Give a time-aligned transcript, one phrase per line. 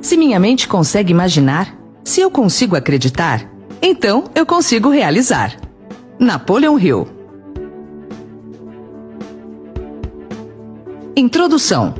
[0.00, 3.46] Se minha mente consegue imaginar, se eu consigo acreditar,
[3.82, 5.60] então eu consigo realizar.
[6.18, 7.06] Napoleon Hill.
[11.14, 11.94] Introdução.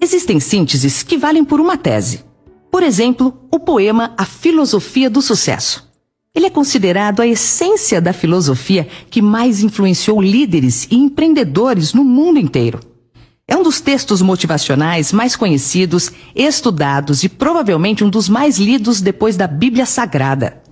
[0.00, 2.24] Existem sínteses que valem por uma tese.
[2.72, 5.88] Por exemplo, o poema A Filosofia do Sucesso.
[6.34, 12.38] Ele é considerado a essência da filosofia que mais influenciou líderes e empreendedores no mundo
[12.38, 12.80] inteiro.
[13.50, 19.36] É um dos textos motivacionais mais conhecidos, estudados e provavelmente um dos mais lidos depois
[19.36, 20.62] da Bíblia Sagrada.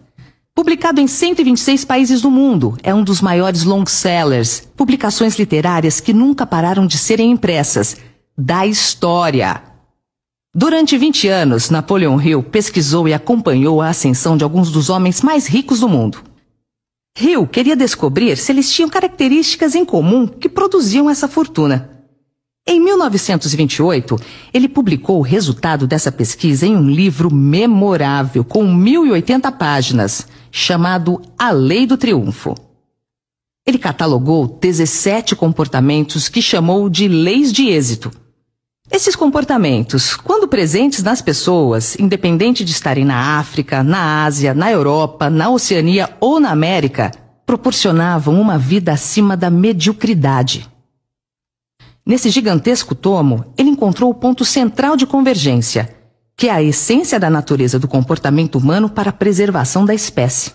[0.54, 6.46] Publicado em 126 países do mundo, é um dos maiores long-sellers, publicações literárias que nunca
[6.46, 7.96] pararam de serem impressas,
[8.36, 9.60] da história.
[10.54, 15.48] Durante 20 anos, Napoleon Hill pesquisou e acompanhou a ascensão de alguns dos homens mais
[15.48, 16.22] ricos do mundo.
[17.20, 21.97] Hill queria descobrir se eles tinham características em comum que produziam essa fortuna.
[22.70, 24.16] Em 1928,
[24.52, 31.50] ele publicou o resultado dessa pesquisa em um livro memorável com 1080 páginas, chamado A
[31.50, 32.54] Lei do Triunfo.
[33.66, 38.12] Ele catalogou 17 comportamentos que chamou de leis de êxito.
[38.90, 45.30] Esses comportamentos, quando presentes nas pessoas, independente de estarem na África, na Ásia, na Europa,
[45.30, 47.12] na Oceania ou na América,
[47.46, 50.68] proporcionavam uma vida acima da mediocridade.
[52.08, 55.94] Nesse gigantesco tomo, ele encontrou o ponto central de convergência,
[56.34, 60.54] que é a essência da natureza do comportamento humano para a preservação da espécie.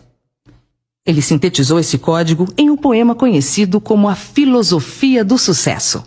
[1.06, 6.04] Ele sintetizou esse código em um poema conhecido como a Filosofia do Sucesso.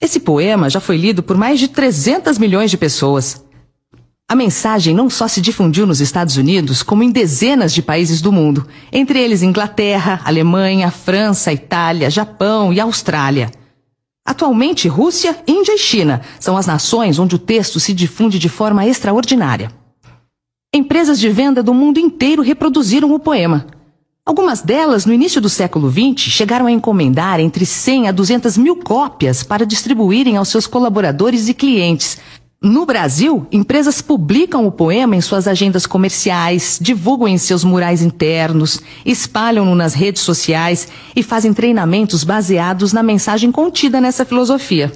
[0.00, 3.44] Esse poema já foi lido por mais de 300 milhões de pessoas.
[4.28, 8.30] A mensagem não só se difundiu nos Estados Unidos, como em dezenas de países do
[8.30, 13.50] mundo, entre eles Inglaterra, Alemanha, França, Itália, Japão e Austrália.
[14.24, 18.86] Atualmente, Rússia, Índia e China são as nações onde o texto se difunde de forma
[18.86, 19.70] extraordinária.
[20.72, 23.66] Empresas de venda do mundo inteiro reproduziram o poema.
[24.24, 28.76] Algumas delas, no início do século XX, chegaram a encomendar entre 100 a 200 mil
[28.76, 32.18] cópias para distribuírem aos seus colaboradores e clientes,
[32.62, 38.80] no Brasil, empresas publicam o poema em suas agendas comerciais, divulgam em seus murais internos,
[39.04, 40.86] espalham-no nas redes sociais
[41.16, 44.92] e fazem treinamentos baseados na mensagem contida nessa filosofia.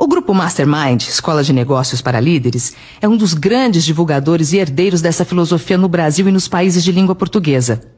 [0.00, 5.02] O grupo Mastermind, Escola de Negócios para Líderes, é um dos grandes divulgadores e herdeiros
[5.02, 7.97] dessa filosofia no Brasil e nos países de língua portuguesa.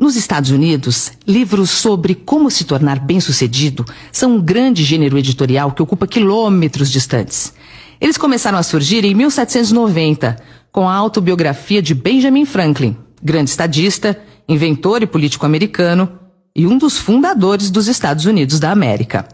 [0.00, 5.82] Nos Estados Unidos, livros sobre como se tornar bem-sucedido são um grande gênero editorial que
[5.82, 7.52] ocupa quilômetros distantes.
[8.00, 10.36] Eles começaram a surgir em 1790,
[10.70, 14.16] com a autobiografia de Benjamin Franklin, grande estadista,
[14.48, 16.08] inventor e político americano
[16.54, 19.26] e um dos fundadores dos Estados Unidos da América.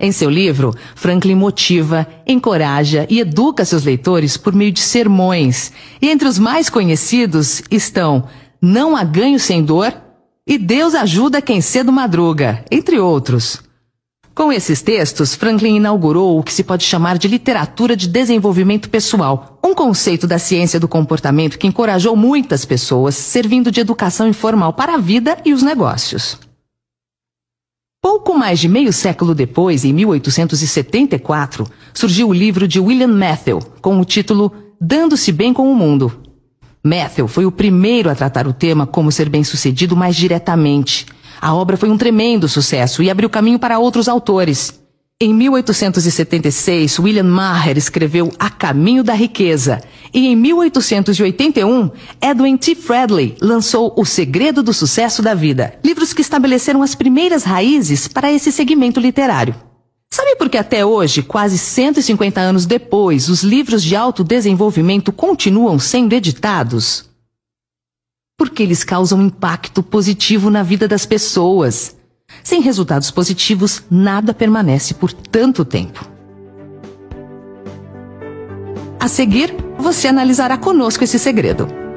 [0.00, 6.08] Em seu livro, Franklin motiva, encoraja e educa seus leitores por meio de sermões, e
[6.08, 8.28] entre os mais conhecidos estão
[8.60, 9.94] não há ganho sem dor
[10.46, 13.62] e Deus ajuda quem cedo madruga, entre outros.
[14.34, 19.58] Com esses textos, Franklin inaugurou o que se pode chamar de literatura de desenvolvimento pessoal,
[19.64, 24.94] um conceito da ciência do comportamento que encorajou muitas pessoas, servindo de educação informal para
[24.94, 26.38] a vida e os negócios.
[28.00, 33.98] Pouco mais de meio século depois, em 1874, surgiu o livro de William Matthew, com
[33.98, 36.27] o título Dando-se Bem com o Mundo,
[36.82, 41.06] Matthew foi o primeiro a tratar o tema como ser bem-sucedido mais diretamente.
[41.40, 44.78] A obra foi um tremendo sucesso e abriu caminho para outros autores.
[45.20, 49.80] Em 1876, William Maher escreveu A Caminho da Riqueza.
[50.14, 51.90] E em 1881,
[52.22, 52.76] Edwin T.
[52.76, 58.32] Fredley lançou O Segredo do Sucesso da Vida, livros que estabeleceram as primeiras raízes para
[58.32, 59.56] esse segmento literário.
[60.10, 66.14] Sabe por que até hoje, quase 150 anos depois, os livros de autodesenvolvimento continuam sendo
[66.14, 67.08] editados?
[68.36, 71.96] Porque eles causam impacto positivo na vida das pessoas.
[72.42, 76.08] Sem resultados positivos, nada permanece por tanto tempo.
[79.00, 81.87] A seguir, você analisará conosco esse segredo.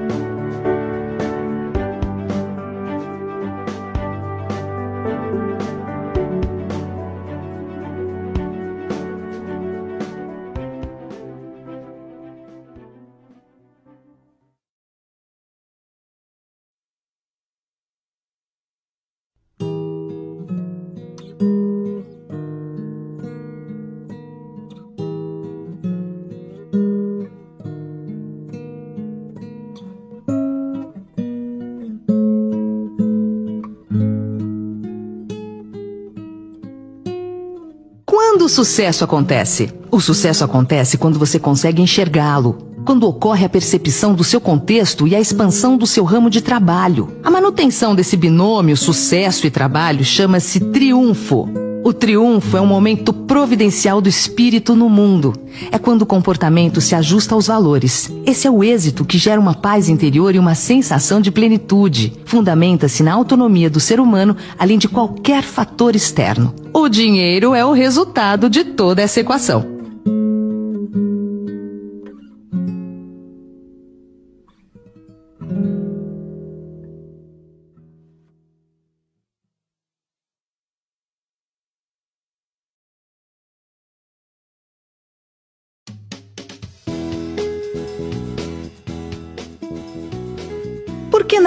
[38.41, 39.71] Quando o sucesso acontece?
[39.91, 45.15] O sucesso acontece quando você consegue enxergá-lo, quando ocorre a percepção do seu contexto e
[45.15, 47.19] a expansão do seu ramo de trabalho.
[47.23, 51.47] A manutenção desse binômio sucesso e trabalho chama-se triunfo.
[51.83, 55.33] O triunfo é um momento providencial do espírito no mundo.
[55.71, 58.11] É quando o comportamento se ajusta aos valores.
[58.23, 62.13] Esse é o êxito que gera uma paz interior e uma sensação de plenitude.
[62.23, 66.53] Fundamenta-se na autonomia do ser humano, além de qualquer fator externo.
[66.71, 69.80] O dinheiro é o resultado de toda essa equação.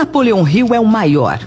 [0.05, 1.41] Napoleão Hill é o maior?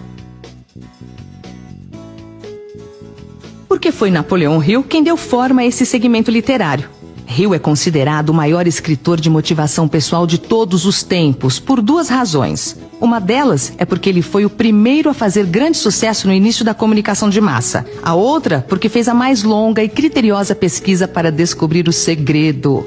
[3.69, 6.89] Porque foi Napoleão Hill quem deu forma a esse segmento literário.
[7.29, 12.09] Hill é considerado o maior escritor de motivação pessoal de todos os tempos, por duas
[12.09, 12.75] razões.
[12.99, 16.73] Uma delas é porque ele foi o primeiro a fazer grande sucesso no início da
[16.73, 17.85] comunicação de massa.
[18.01, 22.85] A outra, porque fez a mais longa e criteriosa pesquisa para descobrir o segredo.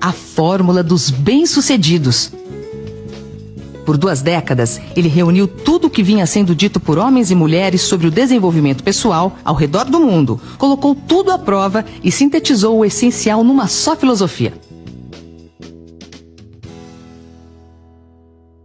[0.00, 2.32] A fórmula dos bem-sucedidos,
[3.86, 7.82] por duas décadas, ele reuniu tudo o que vinha sendo dito por homens e mulheres
[7.82, 12.84] sobre o desenvolvimento pessoal ao redor do mundo, colocou tudo à prova e sintetizou o
[12.84, 14.52] essencial numa só filosofia.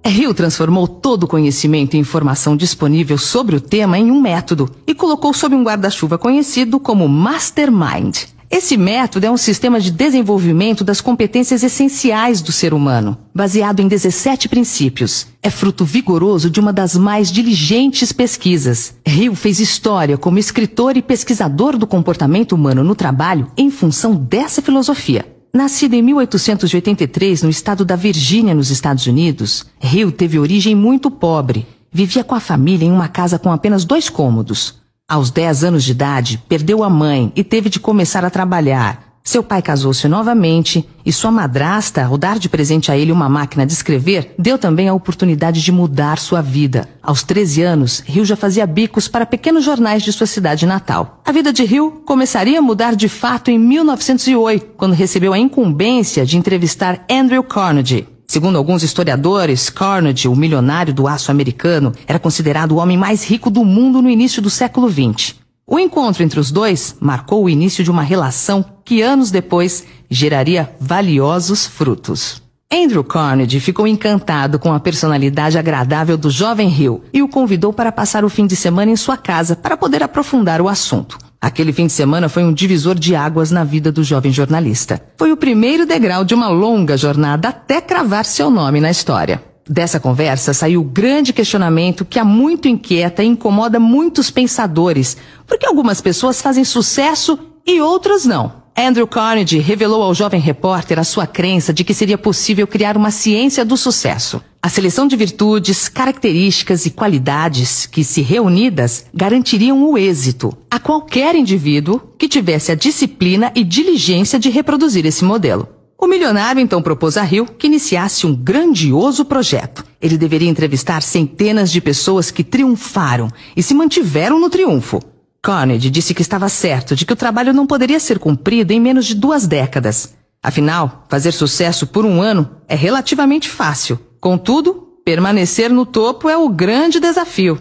[0.04, 4.94] Hill transformou todo o conhecimento e informação disponível sobre o tema em um método e
[4.94, 8.26] colocou sob um guarda-chuva conhecido como Mastermind.
[8.54, 13.88] Esse método é um sistema de desenvolvimento das competências essenciais do ser humano, baseado em
[13.88, 15.26] 17 princípios.
[15.42, 18.94] É fruto vigoroso de uma das mais diligentes pesquisas.
[19.08, 24.62] Hill fez história como escritor e pesquisador do comportamento humano no trabalho em função dessa
[24.62, 25.26] filosofia.
[25.54, 31.66] Nascido em 1883 no estado da Virgínia, nos Estados Unidos, Hill teve origem muito pobre.
[31.90, 34.81] Vivia com a família em uma casa com apenas dois cômodos.
[35.12, 39.18] Aos 10 anos de idade, perdeu a mãe e teve de começar a trabalhar.
[39.22, 43.66] Seu pai casou-se novamente e sua madrasta, ao dar de presente a ele uma máquina
[43.66, 46.88] de escrever, deu também a oportunidade de mudar sua vida.
[47.04, 51.20] Aos 13 anos, Rio já fazia bicos para pequenos jornais de sua cidade natal.
[51.26, 56.26] A vida de Rio começaria a mudar de fato em 1908, quando recebeu a incumbência
[56.26, 58.08] de entrevistar Andrew Carnegie.
[58.32, 63.50] Segundo alguns historiadores, Carnegie, o milionário do aço americano, era considerado o homem mais rico
[63.50, 65.36] do mundo no início do século XX.
[65.68, 70.74] O encontro entre os dois marcou o início de uma relação que anos depois geraria
[70.80, 72.42] valiosos frutos.
[72.72, 77.92] Andrew Carnegie ficou encantado com a personalidade agradável do jovem Hill e o convidou para
[77.92, 81.18] passar o fim de semana em sua casa para poder aprofundar o assunto.
[81.42, 85.02] Aquele fim de semana foi um divisor de águas na vida do jovem jornalista.
[85.18, 89.44] Foi o primeiro degrau de uma longa jornada até cravar seu nome na história.
[89.68, 95.18] Dessa conversa saiu o grande questionamento que há muito inquieta e incomoda muitos pensadores,
[95.48, 98.62] porque algumas pessoas fazem sucesso e outras não.
[98.78, 103.10] Andrew Carnegie revelou ao jovem repórter a sua crença de que seria possível criar uma
[103.10, 104.42] ciência do sucesso.
[104.64, 111.34] A seleção de virtudes, características e qualidades que, se reunidas, garantiriam o êxito a qualquer
[111.34, 115.68] indivíduo que tivesse a disciplina e diligência de reproduzir esse modelo.
[115.98, 119.84] O milionário então propôs a Hill que iniciasse um grandioso projeto.
[120.00, 125.00] Ele deveria entrevistar centenas de pessoas que triunfaram e se mantiveram no triunfo.
[125.42, 129.08] Carnegie disse que estava certo de que o trabalho não poderia ser cumprido em menos
[129.08, 130.14] de duas décadas.
[130.42, 134.00] Afinal, fazer sucesso por um ano é relativamente fácil.
[134.22, 137.60] Contudo, permanecer no topo é o grande desafio.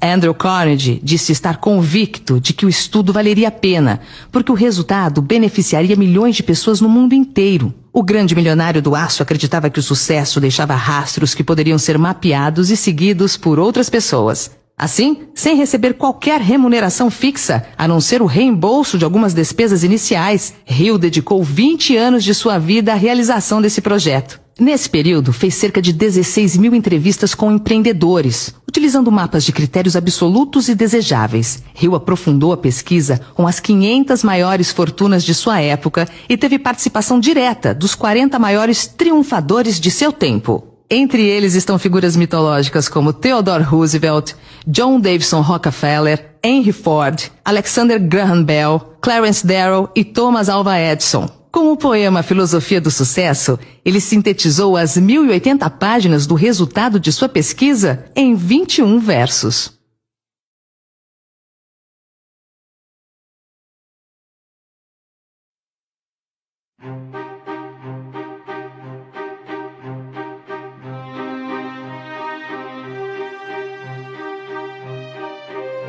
[0.00, 4.00] Andrew Carnegie disse estar convicto de que o estudo valeria a pena,
[4.30, 7.72] porque o resultado beneficiaria milhões de pessoas no mundo inteiro.
[7.94, 12.70] O grande milionário do aço acreditava que o sucesso deixava rastros que poderiam ser mapeados
[12.70, 14.50] e seguidos por outras pessoas.
[14.76, 20.52] Assim, sem receber qualquer remuneração fixa, a não ser o reembolso de algumas despesas iniciais,
[20.68, 24.44] Hill dedicou 20 anos de sua vida à realização desse projeto.
[24.58, 30.70] Nesse período, fez cerca de 16 mil entrevistas com empreendedores, utilizando mapas de critérios absolutos
[30.70, 31.62] e desejáveis.
[31.78, 37.20] Hill aprofundou a pesquisa com as 500 maiores fortunas de sua época e teve participação
[37.20, 40.66] direta dos 40 maiores triunfadores de seu tempo.
[40.88, 44.32] Entre eles estão figuras mitológicas como Theodore Roosevelt,
[44.66, 51.28] John Davison Rockefeller, Henry Ford, Alexander Graham Bell, Clarence Darrow e Thomas Alva Edison.
[51.56, 57.30] Com o poema Filosofia do Sucesso, ele sintetizou as 1080 páginas do resultado de sua
[57.30, 59.72] pesquisa em 21 versos.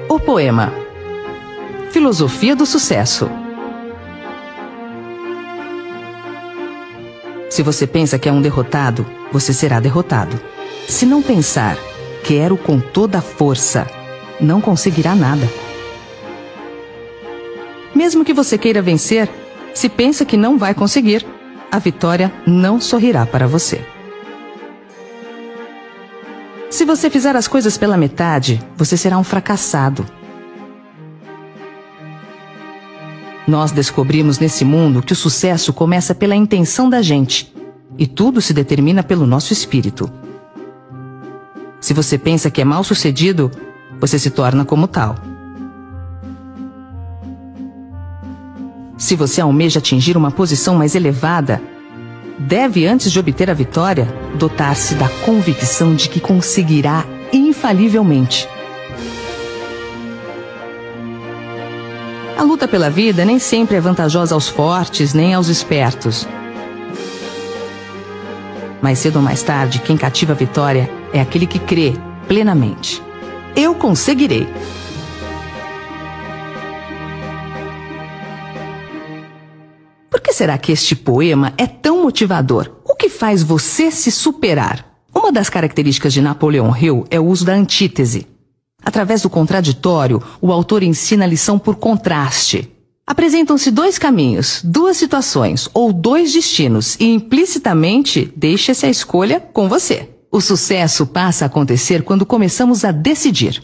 [0.07, 0.71] O poema
[1.91, 3.29] Filosofia do Sucesso
[7.57, 10.39] Se você pensa que é um derrotado, você será derrotado.
[10.87, 11.75] Se não pensar,
[12.23, 13.87] quero com toda a força,
[14.39, 15.49] não conseguirá nada.
[17.95, 19.27] Mesmo que você queira vencer,
[19.73, 21.25] se pensa que não vai conseguir,
[21.71, 23.83] a vitória não sorrirá para você.
[26.69, 30.05] Se você fizer as coisas pela metade, você será um fracassado.
[33.47, 37.53] Nós descobrimos nesse mundo que o sucesso começa pela intenção da gente
[37.97, 40.11] e tudo se determina pelo nosso espírito.
[41.79, 43.49] Se você pensa que é mal sucedido,
[44.01, 45.15] você se torna como tal.
[48.97, 51.61] Se você almeja atingir uma posição mais elevada,
[52.37, 58.47] deve, antes de obter a vitória, dotar-se da convicção de que conseguirá infalivelmente.
[62.37, 66.27] A luta pela vida nem sempre é vantajosa aos fortes nem aos espertos.
[68.79, 71.93] Mais cedo ou mais tarde, quem cativa a vitória é aquele que crê
[72.27, 73.01] plenamente.
[73.55, 74.47] Eu conseguirei.
[80.07, 82.71] Por que será que este poema é tão motivador?
[82.85, 84.85] O que faz você se superar?
[85.11, 88.36] Uma das características de Napoleão Hill é o uso da antítese.
[88.83, 92.71] Através do contraditório, o autor ensina a lição por contraste.
[93.05, 100.09] Apresentam-se dois caminhos, duas situações ou dois destinos e implicitamente deixa-se a escolha com você.
[100.29, 103.63] O sucesso passa a acontecer quando começamos a decidir.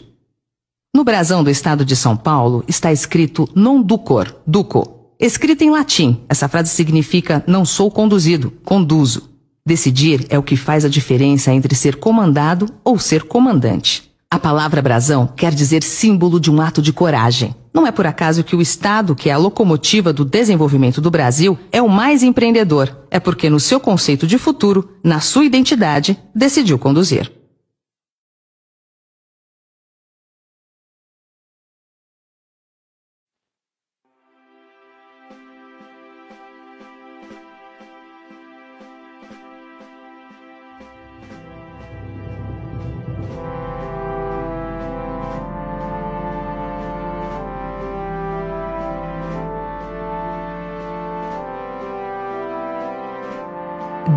[0.94, 5.12] No brasão do estado de São Paulo está escrito non ducor, duco.
[5.20, 9.30] Escrita em latim, essa frase significa não sou conduzido, conduzo.
[9.66, 14.13] Decidir é o que faz a diferença entre ser comandado ou ser comandante.
[14.34, 17.54] A palavra brasão quer dizer símbolo de um ato de coragem.
[17.72, 21.56] Não é por acaso que o Estado, que é a locomotiva do desenvolvimento do Brasil,
[21.70, 23.06] é o mais empreendedor.
[23.12, 27.30] É porque, no seu conceito de futuro, na sua identidade, decidiu conduzir.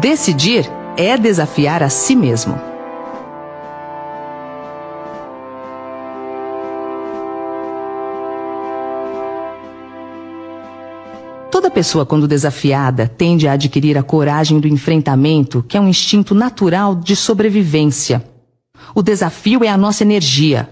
[0.09, 2.57] Decidir é desafiar a si mesmo.
[11.51, 16.33] Toda pessoa, quando desafiada, tende a adquirir a coragem do enfrentamento, que é um instinto
[16.33, 18.23] natural de sobrevivência.
[18.95, 20.69] O desafio é a nossa energia.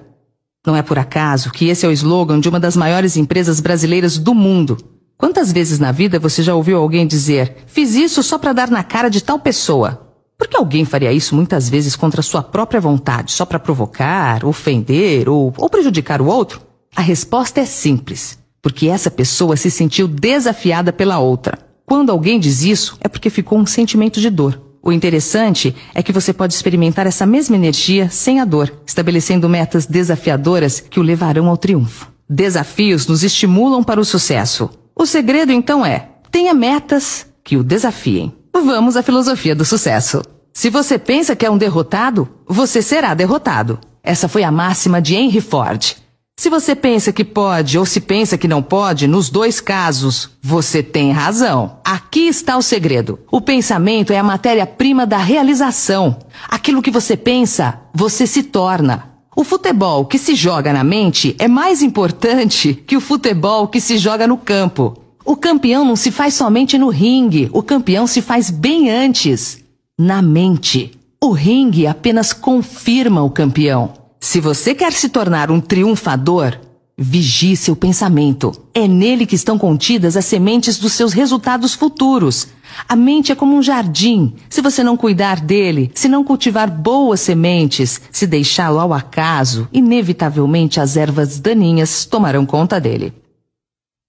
[0.65, 4.17] Não é por acaso que esse é o slogan de uma das maiores empresas brasileiras
[4.17, 4.77] do mundo,
[5.17, 8.83] Quantas vezes na vida você já ouviu alguém dizer: fiz isso só para dar na
[8.83, 10.01] cara de tal pessoa?
[10.37, 15.29] Por que alguém faria isso muitas vezes contra sua própria vontade, só para provocar, ofender
[15.29, 16.61] ou, ou prejudicar o outro?
[16.95, 21.59] A resposta é simples: porque essa pessoa se sentiu desafiada pela outra.
[21.85, 24.61] Quando alguém diz isso, é porque ficou um sentimento de dor.
[24.81, 29.85] O interessante é que você pode experimentar essa mesma energia sem a dor, estabelecendo metas
[29.85, 32.11] desafiadoras que o levarão ao triunfo.
[32.29, 34.69] Desafios nos estimulam para o sucesso.
[34.95, 38.33] O segredo então é: tenha metas que o desafiem.
[38.53, 40.21] Vamos à filosofia do sucesso.
[40.53, 43.77] Se você pensa que é um derrotado, você será derrotado.
[44.01, 45.97] Essa foi a máxima de Henry Ford.
[46.37, 50.83] Se você pensa que pode ou se pensa que não pode, nos dois casos, você
[50.83, 51.79] tem razão.
[51.83, 53.19] Aqui está o segredo.
[53.31, 56.19] O pensamento é a matéria-prima da realização.
[56.49, 59.14] Aquilo que você pensa, você se torna.
[59.35, 63.97] O futebol que se joga na mente é mais importante que o futebol que se
[63.97, 64.97] joga no campo.
[65.25, 69.61] O campeão não se faz somente no ringue, o campeão se faz bem antes,
[69.99, 70.97] na mente.
[71.21, 73.91] O ringue apenas confirma o campeão.
[74.21, 76.57] Se você quer se tornar um triunfador,
[76.97, 78.53] vigie seu pensamento.
[78.73, 82.47] É nele que estão contidas as sementes dos seus resultados futuros.
[82.87, 84.33] A mente é como um jardim.
[84.49, 90.79] Se você não cuidar dele, se não cultivar boas sementes, se deixá-lo ao acaso, inevitavelmente
[90.79, 93.13] as ervas daninhas tomarão conta dele.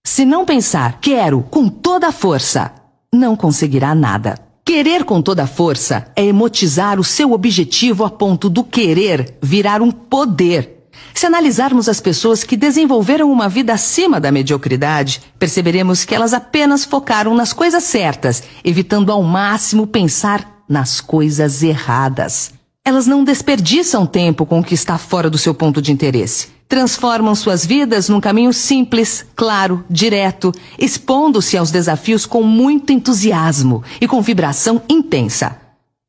[0.07, 2.73] Se não pensar, quero com toda a força,
[3.13, 4.39] não conseguirá nada.
[4.65, 9.81] Querer com toda a força é emotizar o seu objetivo a ponto do querer virar
[9.81, 10.76] um poder
[11.15, 16.85] se analisarmos as pessoas que desenvolveram uma vida acima da mediocridade, perceberemos que elas apenas
[16.85, 22.53] focaram nas coisas certas, evitando ao máximo pensar nas coisas erradas.
[22.85, 26.49] Elas não desperdiçam tempo com o que está fora do seu ponto de interesse.
[26.69, 34.07] Transformam suas vidas num caminho simples, claro, direto, expondo-se aos desafios com muito entusiasmo e
[34.07, 35.61] com vibração intensa.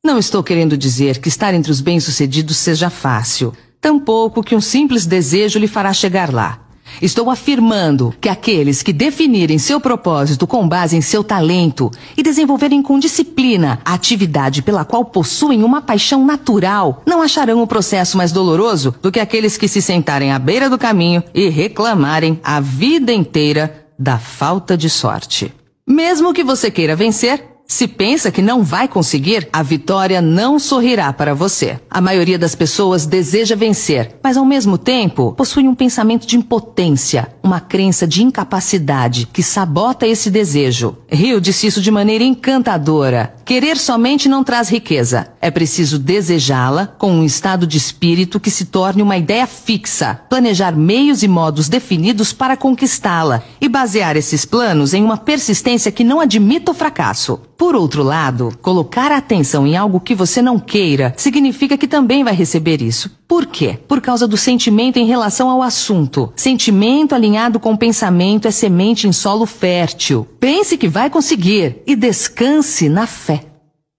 [0.04, 5.06] Não estou querendo dizer que estar entre os bem-sucedidos seja fácil, tampouco que um simples
[5.06, 6.68] desejo lhe fará chegar lá.
[7.00, 12.82] Estou afirmando que aqueles que definirem seu propósito com base em seu talento e desenvolverem
[12.82, 18.32] com disciplina a atividade pela qual possuem uma paixão natural não acharão o processo mais
[18.32, 23.12] doloroso do que aqueles que se sentarem à beira do caminho e reclamarem a vida
[23.12, 25.52] inteira da falta de sorte.
[25.86, 31.12] Mesmo que você queira vencer, se pensa que não vai conseguir, a vitória não sorrirá
[31.12, 31.78] para você.
[31.90, 37.28] A maioria das pessoas deseja vencer, mas ao mesmo tempo possui um pensamento de impotência,
[37.42, 40.96] uma crença de incapacidade que sabota esse desejo.
[41.10, 43.34] Rio disse isso de maneira encantadora.
[43.44, 45.28] Querer somente não traz riqueza.
[45.38, 50.74] É preciso desejá-la com um estado de espírito que se torne uma ideia fixa, planejar
[50.74, 56.18] meios e modos definidos para conquistá-la e basear esses planos em uma persistência que não
[56.18, 57.40] admita o fracasso.
[57.58, 62.32] Por outro lado, colocar atenção em algo que você não queira significa que também vai
[62.32, 63.10] receber isso.
[63.26, 63.76] Por quê?
[63.88, 66.32] Por causa do sentimento em relação ao assunto.
[66.36, 70.24] Sentimento alinhado com pensamento é semente em solo fértil.
[70.38, 73.44] Pense que vai conseguir e descanse na fé.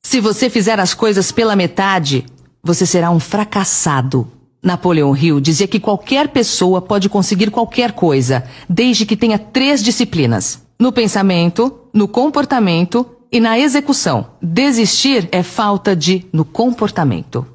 [0.02, 2.26] Se você fizer as coisas pela metade,
[2.64, 4.26] você será um fracassado.
[4.64, 10.66] Napoleão Hill dizia que qualquer pessoa pode conseguir qualquer coisa, desde que tenha três disciplinas:
[10.80, 14.32] no pensamento, no comportamento e na execução.
[14.42, 17.46] Desistir é falta de no comportamento.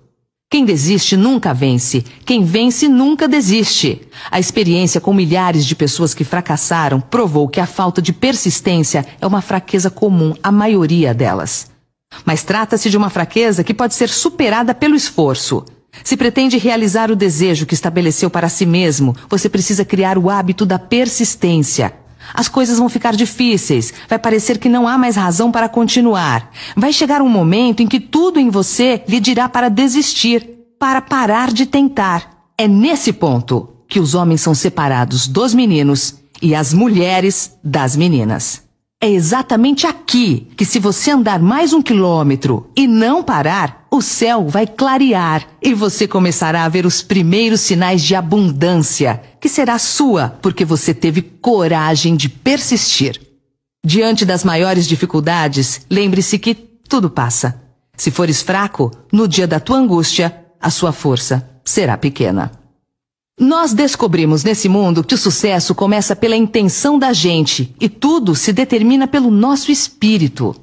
[0.50, 2.04] Quem desiste nunca vence.
[2.24, 4.02] Quem vence nunca desiste.
[4.30, 9.26] A experiência com milhares de pessoas que fracassaram provou que a falta de persistência é
[9.26, 11.72] uma fraqueza comum à maioria delas.
[12.24, 15.64] Mas trata-se de uma fraqueza que pode ser superada pelo esforço.
[16.04, 20.64] Se pretende realizar o desejo que estabeleceu para si mesmo, você precisa criar o hábito
[20.64, 21.92] da persistência.
[22.32, 26.50] As coisas vão ficar difíceis, vai parecer que não há mais razão para continuar.
[26.76, 31.52] Vai chegar um momento em que tudo em você lhe dirá para desistir, para parar
[31.52, 32.30] de tentar.
[32.56, 38.62] É nesse ponto que os homens são separados dos meninos e as mulheres das meninas.
[39.04, 44.48] É exatamente aqui que, se você andar mais um quilômetro e não parar, o céu
[44.48, 50.38] vai clarear e você começará a ver os primeiros sinais de abundância, que será sua
[50.40, 53.20] porque você teve coragem de persistir.
[53.84, 57.60] Diante das maiores dificuldades, lembre-se que tudo passa.
[57.98, 62.63] Se fores fraco, no dia da tua angústia, a sua força será pequena.
[63.38, 68.52] Nós descobrimos nesse mundo que o sucesso começa pela intenção da gente e tudo se
[68.52, 70.54] determina pelo nosso espírito.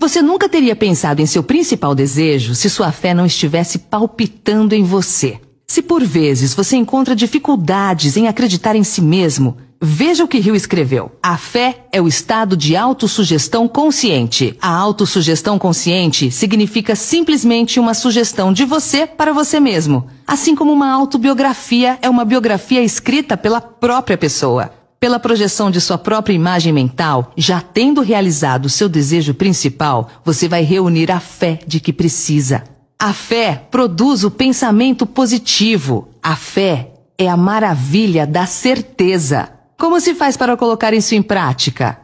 [0.00, 4.82] Você nunca teria pensado em seu principal desejo se sua fé não estivesse palpitando em
[4.82, 5.38] você.
[5.66, 10.56] Se por vezes você encontra dificuldades em acreditar em si mesmo, Veja o que Rio
[10.56, 11.12] escreveu.
[11.22, 14.56] A fé é o estado de autossugestão consciente.
[14.60, 20.06] A autossugestão consciente significa simplesmente uma sugestão de você para você mesmo.
[20.26, 24.72] Assim como uma autobiografia é uma biografia escrita pela própria pessoa.
[24.98, 30.62] Pela projeção de sua própria imagem mental, já tendo realizado seu desejo principal, você vai
[30.62, 32.64] reunir a fé de que precisa.
[32.98, 36.08] A fé produz o pensamento positivo.
[36.22, 39.55] A fé é a maravilha da certeza.
[39.78, 41.98] Como se faz para colocar isso em prática?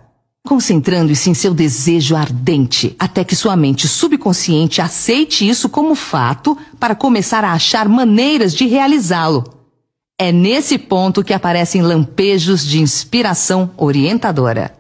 [0.46, 6.94] Concentrando-se em seu desejo ardente, até que sua mente subconsciente aceite isso como fato para
[6.94, 9.44] começar a achar maneiras de realizá-lo.
[10.18, 14.76] É nesse ponto que aparecem lampejos de inspiração orientadora.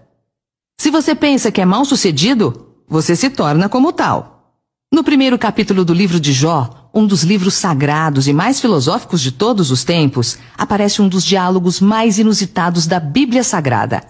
[0.78, 4.58] Se você pensa que é mal sucedido, você se torna como tal.
[4.92, 9.32] No primeiro capítulo do livro de Jó, um dos livros sagrados e mais filosóficos de
[9.32, 14.02] todos os tempos, aparece um dos diálogos mais inusitados da Bíblia Sagrada: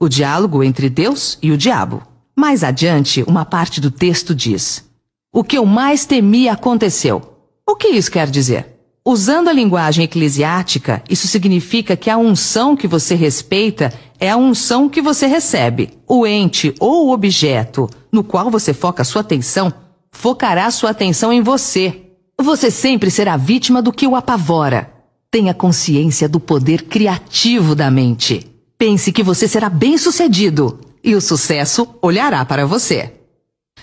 [0.00, 2.02] o diálogo entre Deus e o diabo.
[2.36, 4.84] Mais adiante, uma parte do texto diz:
[5.32, 7.22] O que eu mais temia aconteceu.
[7.66, 8.72] O que isso quer dizer?
[9.04, 14.88] Usando a linguagem eclesiástica, isso significa que a unção que você respeita é a unção
[14.88, 15.90] que você recebe.
[16.06, 19.72] O ente ou o objeto no qual você foca sua atenção
[20.12, 22.01] focará sua atenção em você,
[22.42, 24.92] você sempre será vítima do que o apavora.
[25.30, 28.46] Tenha consciência do poder criativo da mente.
[28.76, 33.12] Pense que você será bem-sucedido e o sucesso olhará para você.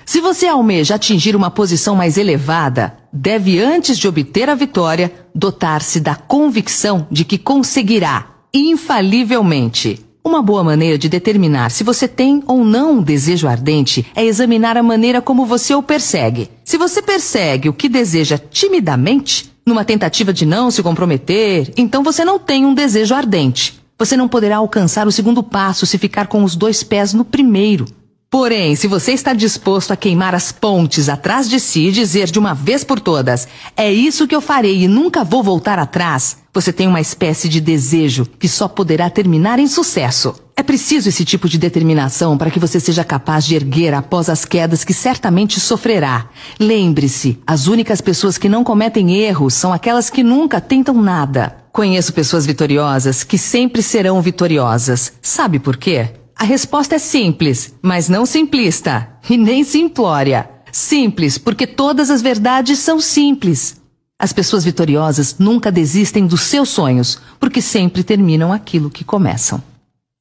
[0.06, 6.00] Se você almeja atingir uma posição mais elevada, deve, antes de obter a vitória, dotar-se
[6.00, 10.06] da convicção de que conseguirá, infalivelmente.
[10.30, 14.78] Uma boa maneira de determinar se você tem ou não um desejo ardente é examinar
[14.78, 16.52] a maneira como você o persegue.
[16.64, 22.24] Se você persegue o que deseja timidamente, numa tentativa de não se comprometer, então você
[22.24, 23.82] não tem um desejo ardente.
[23.98, 27.88] Você não poderá alcançar o segundo passo se ficar com os dois pés no primeiro.
[28.32, 32.38] Porém, se você está disposto a queimar as pontes atrás de si e dizer de
[32.38, 36.72] uma vez por todas: é isso que eu farei e nunca vou voltar atrás, você
[36.72, 40.36] tem uma espécie de desejo que só poderá terminar em sucesso.
[40.56, 44.46] É preciso esse tipo de determinação para que você seja capaz de erguer após as
[44.46, 46.30] quedas que certamente sofrerá.
[46.60, 51.58] Lembre-se: as únicas pessoas que não cometem erros são aquelas que nunca tentam nada.
[51.74, 55.14] Conheço pessoas vitoriosas que sempre serão vitoriosas.
[55.20, 56.19] Sabe por quê?
[56.40, 60.50] A resposta é simples, mas não simplista e nem simplória.
[60.72, 63.76] Simples, porque todas as verdades são simples.
[64.18, 69.62] As pessoas vitoriosas nunca desistem dos seus sonhos, porque sempre terminam aquilo que começam.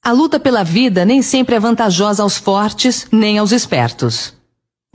[0.02, 4.34] A luta pela vida nem sempre é vantajosa aos fortes nem aos espertos.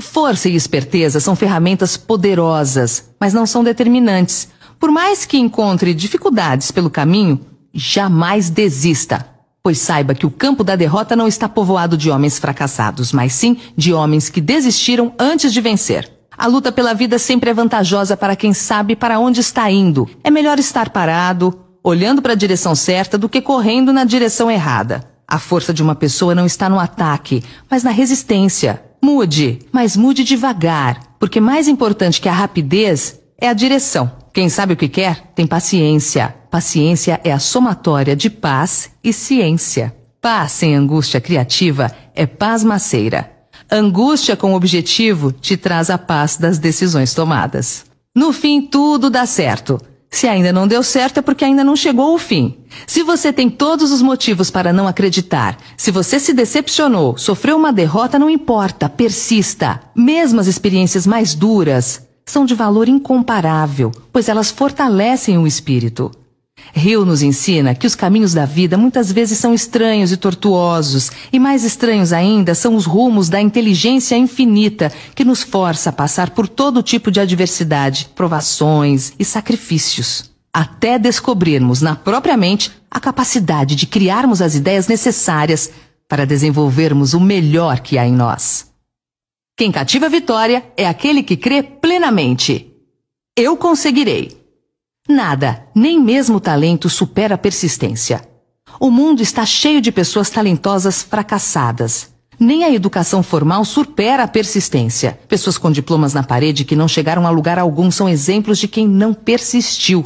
[0.01, 4.49] Força e esperteza são ferramentas poderosas, mas não são determinantes.
[4.77, 7.39] Por mais que encontre dificuldades pelo caminho,
[7.73, 9.32] jamais desista
[9.65, 13.55] Pois saiba que o campo da derrota não está povoado de homens fracassados, mas sim
[13.77, 16.11] de homens que desistiram antes de vencer.
[16.37, 20.09] A luta pela vida sempre é vantajosa para quem sabe para onde está indo.
[20.21, 25.09] É melhor estar parado, olhando para a direção certa, do que correndo na direção errada.
[25.25, 28.83] A força de uma pessoa não está no ataque, mas na resistência.
[29.01, 34.09] Mude, mas mude devagar, porque mais importante que a rapidez é a direção.
[34.31, 36.33] Quem sabe o que quer tem paciência.
[36.49, 39.93] Paciência é a somatória de paz e ciência.
[40.21, 43.29] Paz sem angústia criativa é paz maceira.
[43.69, 47.83] Angústia com objetivo te traz a paz das decisões tomadas.
[48.15, 49.77] No fim, tudo dá certo.
[50.09, 52.59] Se ainda não deu certo é porque ainda não chegou o fim.
[52.87, 57.73] Se você tem todos os motivos para não acreditar, se você se decepcionou, sofreu uma
[57.73, 59.81] derrota, não importa, persista.
[59.93, 66.11] Mesmo as experiências mais duras são de valor incomparável, pois elas fortalecem o espírito.
[66.71, 71.39] Rio nos ensina que os caminhos da vida muitas vezes são estranhos e tortuosos, e
[71.39, 76.47] mais estranhos ainda são os rumos da inteligência infinita que nos força a passar por
[76.47, 83.85] todo tipo de adversidade, provações e sacrifícios, até descobrirmos na própria mente a capacidade de
[83.85, 85.69] criarmos as ideias necessárias
[86.07, 88.72] para desenvolvermos o melhor que há em nós.
[89.55, 92.73] Quem cativa a vitória é aquele que crê plenamente.
[93.37, 94.35] Eu conseguirei.
[95.07, 98.27] Nada, nem mesmo o talento, supera a persistência.
[98.79, 102.11] O mundo está cheio de pessoas talentosas fracassadas.
[102.39, 105.19] Nem a educação formal supera a persistência.
[105.27, 108.87] Pessoas com diplomas na parede que não chegaram a lugar algum são exemplos de quem
[108.87, 110.03] não persistiu.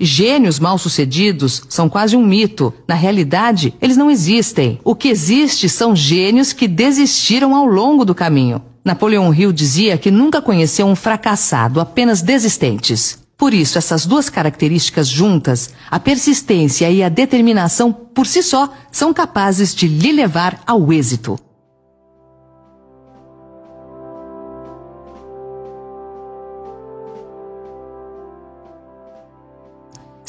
[0.00, 2.74] Gênios mal-sucedidos são quase um mito.
[2.88, 4.80] Na realidade, eles não existem.
[4.82, 8.69] O que existe são gênios que desistiram ao longo do caminho.
[8.84, 13.18] Napoleão Hill dizia que nunca conheceu um fracassado, apenas desistentes.
[13.36, 19.14] Por isso, essas duas características juntas, a persistência e a determinação por si só, são
[19.14, 21.38] capazes de lhe levar ao êxito.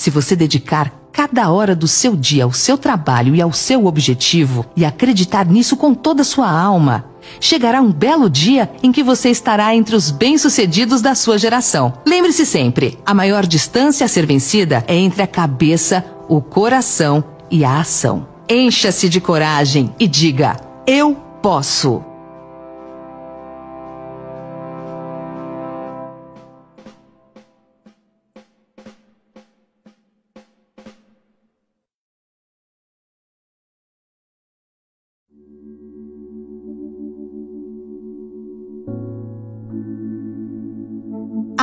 [0.01, 4.65] Se você dedicar cada hora do seu dia ao seu trabalho e ao seu objetivo
[4.75, 7.05] e acreditar nisso com toda a sua alma,
[7.39, 11.93] chegará um belo dia em que você estará entre os bem-sucedidos da sua geração.
[12.03, 17.63] Lembre-se sempre: a maior distância a ser vencida é entre a cabeça, o coração e
[17.63, 18.27] a ação.
[18.49, 22.10] Encha-se de coragem e diga: Eu posso.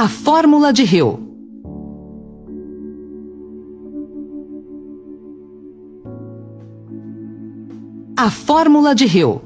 [0.01, 1.19] A fórmula de Hill.
[8.17, 9.43] A fórmula de Hill.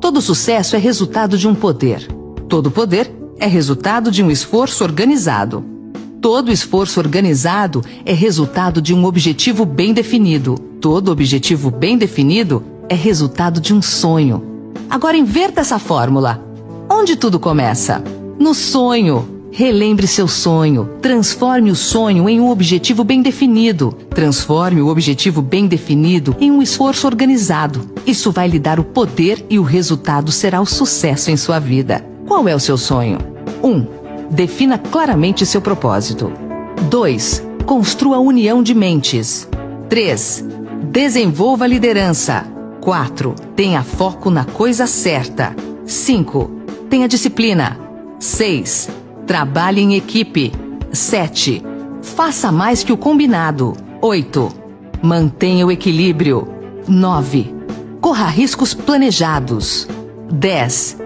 [0.00, 2.06] Todo sucesso é resultado de um poder.
[2.48, 5.64] Todo poder é resultado de um esforço organizado.
[6.20, 10.54] Todo esforço organizado é resultado de um objetivo bem definido.
[10.80, 14.70] Todo objetivo bem definido é resultado de um sonho.
[14.88, 16.40] Agora inverta essa fórmula.
[16.88, 18.21] Onde tudo começa?
[18.38, 19.28] No sonho.
[19.54, 20.88] Relembre seu sonho.
[21.02, 23.92] Transforme o sonho em um objetivo bem definido.
[24.08, 27.90] Transforme o objetivo bem definido em um esforço organizado.
[28.06, 32.02] Isso vai lhe dar o poder e o resultado será o sucesso em sua vida.
[32.26, 33.18] Qual é o seu sonho?
[33.62, 33.68] 1.
[33.68, 33.86] Um,
[34.30, 36.32] defina claramente seu propósito.
[36.88, 37.46] 2.
[37.66, 39.46] Construa união de mentes.
[39.90, 40.46] 3.
[40.90, 42.46] Desenvolva liderança.
[42.80, 43.34] 4.
[43.54, 45.54] Tenha foco na coisa certa.
[45.84, 46.50] 5.
[46.88, 47.81] Tenha disciplina.
[48.22, 48.88] 6.
[49.26, 50.52] Trabalhe em equipe.
[50.92, 51.60] 7.
[52.02, 53.76] Faça mais que o combinado.
[54.00, 54.48] 8.
[55.02, 56.46] Mantenha o equilíbrio.
[56.86, 57.52] 9.
[58.00, 59.88] Corra riscos planejados.
[60.30, 60.98] 10.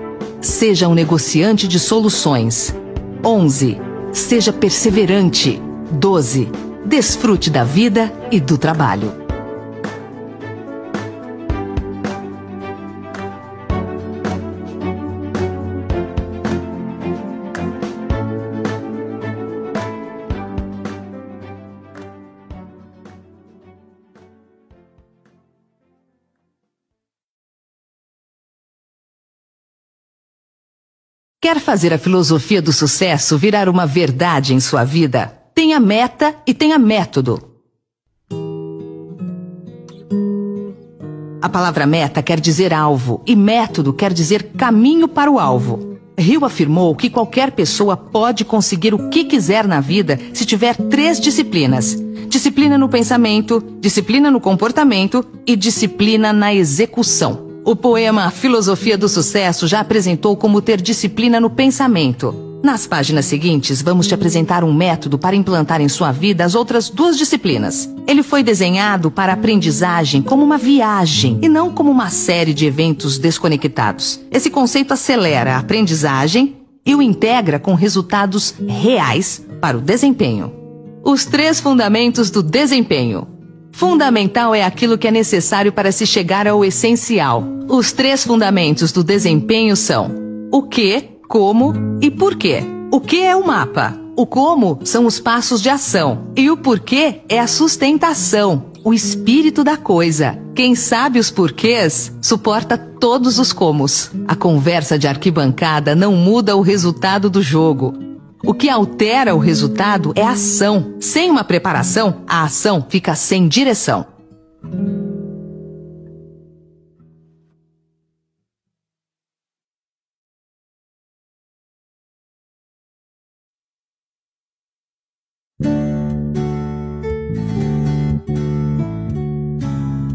[0.43, 2.77] Seja um negociante de soluções.
[3.25, 3.81] 11.
[4.13, 5.59] Seja perseverante.
[5.93, 6.51] 12.
[6.85, 9.26] Desfrute da vida e do trabalho.
[31.47, 35.33] Quer fazer a filosofia do sucesso virar uma verdade em sua vida?
[35.55, 37.41] Tenha meta e tenha método.
[41.41, 46.01] A palavra meta quer dizer alvo e método quer dizer caminho para o alvo.
[46.19, 51.21] Hill afirmou que qualquer pessoa pode conseguir o que quiser na vida se tiver três
[51.21, 51.97] disciplinas:
[52.29, 57.46] disciplina no pensamento, disciplina no comportamento e disciplina na execução.
[57.67, 62.61] O poema Filosofia do Sucesso já apresentou como ter disciplina no pensamento.
[62.63, 66.89] Nas páginas seguintes, vamos te apresentar um método para implantar em sua vida as outras
[66.89, 67.93] duas disciplinas.
[68.07, 73.19] Ele foi desenhado para aprendizagem como uma viagem e não como uma série de eventos
[73.19, 74.21] desconectados.
[74.31, 80.53] Esse conceito acelera a aprendizagem e o integra com resultados reais para o desempenho.
[81.03, 83.36] Os três fundamentos do desempenho.
[83.77, 87.45] Fundamental é aquilo que é necessário para se chegar ao essencial.
[87.69, 90.11] Os três fundamentos do desempenho são
[90.51, 92.63] o que, como e porquê.
[92.91, 93.95] O que é o mapa?
[94.17, 96.29] O como são os passos de ação.
[96.35, 100.39] E o porquê é a sustentação, o espírito da coisa.
[100.55, 104.11] Quem sabe os porquês suporta todos os comos.
[104.27, 107.93] A conversa de arquibancada não muda o resultado do jogo.
[108.45, 110.97] O que altera o resultado é a ação.
[111.01, 114.07] Sem uma preparação, a ação fica sem direção.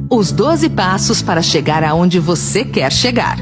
[0.10, 3.38] Os 12 passos para chegar aonde você quer chegar.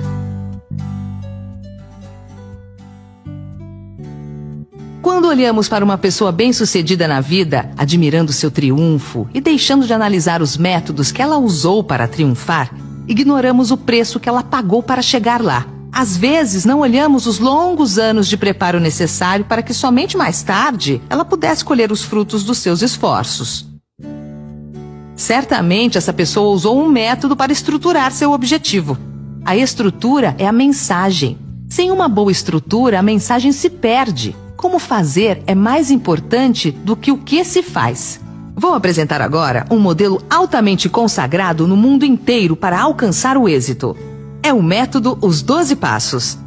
[5.09, 10.39] Quando olhamos para uma pessoa bem-sucedida na vida, admirando seu triunfo e deixando de analisar
[10.39, 12.71] os métodos que ela usou para triunfar,
[13.07, 15.65] ignoramos o preço que ela pagou para chegar lá.
[15.91, 21.01] Às vezes, não olhamos os longos anos de preparo necessário para que somente mais tarde
[21.09, 23.65] ela pudesse colher os frutos dos seus esforços.
[25.15, 28.95] Certamente essa pessoa usou um método para estruturar seu objetivo.
[29.43, 31.35] A estrutura é a mensagem.
[31.67, 34.35] Sem uma boa estrutura, a mensagem se perde.
[34.59, 38.19] Como fazer é mais importante do que o que se faz.
[38.53, 43.95] Vou apresentar agora um modelo altamente consagrado no mundo inteiro para alcançar o êxito.
[44.43, 46.37] É o método Os 12 Passos.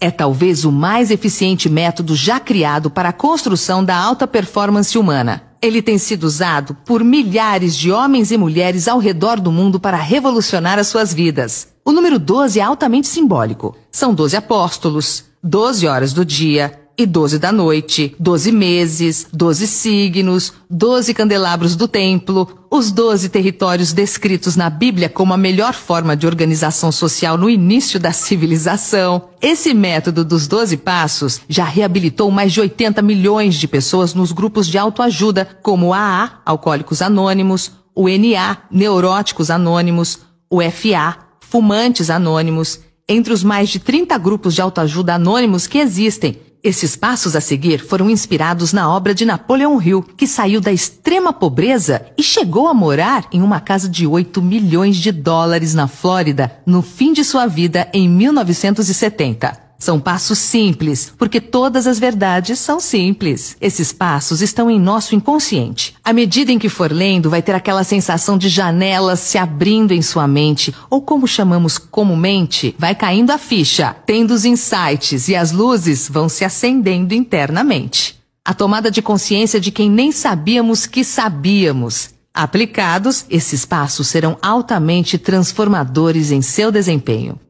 [0.00, 5.44] É talvez o mais eficiente método já criado para a construção da alta performance humana.
[5.62, 9.96] Ele tem sido usado por milhares de homens e mulheres ao redor do mundo para
[9.96, 11.68] revolucionar as suas vidas.
[11.84, 13.76] O número 12 é altamente simbólico.
[13.90, 20.52] São 12 apóstolos, 12 horas do dia e 12 da noite, 12 meses, 12 signos,
[20.68, 26.26] 12 candelabros do templo, os 12 territórios descritos na Bíblia como a melhor forma de
[26.26, 29.30] organização social no início da civilização.
[29.40, 34.68] Esse método dos 12 passos já reabilitou mais de 80 milhões de pessoas nos grupos
[34.68, 40.18] de autoajuda, como o AA, Alcoólicos Anônimos, o NA, Neuróticos Anônimos,
[40.50, 46.38] o FA, Fumantes Anônimos, entre os mais de 30 grupos de autoajuda anônimos que existem.
[46.62, 51.32] Esses passos a seguir foram inspirados na obra de Napoleão Hill, que saiu da extrema
[51.32, 56.56] pobreza e chegou a morar em uma casa de 8 milhões de dólares na Flórida
[56.64, 59.69] no fim de sua vida em 1970.
[59.80, 63.56] São passos simples, porque todas as verdades são simples.
[63.58, 65.96] Esses passos estão em nosso inconsciente.
[66.04, 70.02] À medida em que for lendo, vai ter aquela sensação de janelas se abrindo em
[70.02, 75.50] sua mente, ou como chamamos comumente, vai caindo a ficha, tendo os insights e as
[75.50, 78.20] luzes vão se acendendo internamente.
[78.44, 82.10] A tomada de consciência de quem nem sabíamos que sabíamos.
[82.34, 87.40] Aplicados, esses passos serão altamente transformadores em seu desempenho.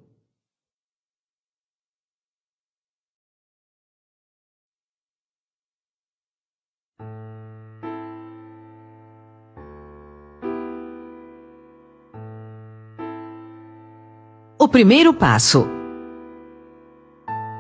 [14.63, 15.67] O primeiro passo.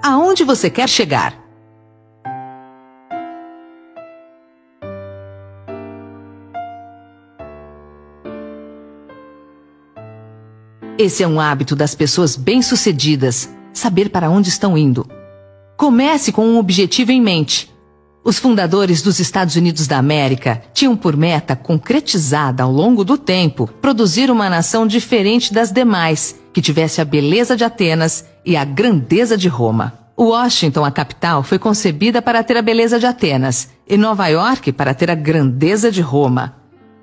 [0.04, 1.34] Aonde você quer chegar?
[10.98, 15.08] Esse é um hábito das pessoas bem-sucedidas, saber para onde estão indo.
[15.78, 17.74] Comece com um objetivo em mente.
[18.22, 23.66] Os fundadores dos Estados Unidos da América tinham por meta concretizada ao longo do tempo
[23.80, 29.38] produzir uma nação diferente das demais, que tivesse a beleza de Atenas e a grandeza
[29.38, 29.94] de Roma.
[30.18, 34.92] Washington, a capital, foi concebida para ter a beleza de Atenas e Nova York para
[34.92, 36.56] ter a grandeza de Roma.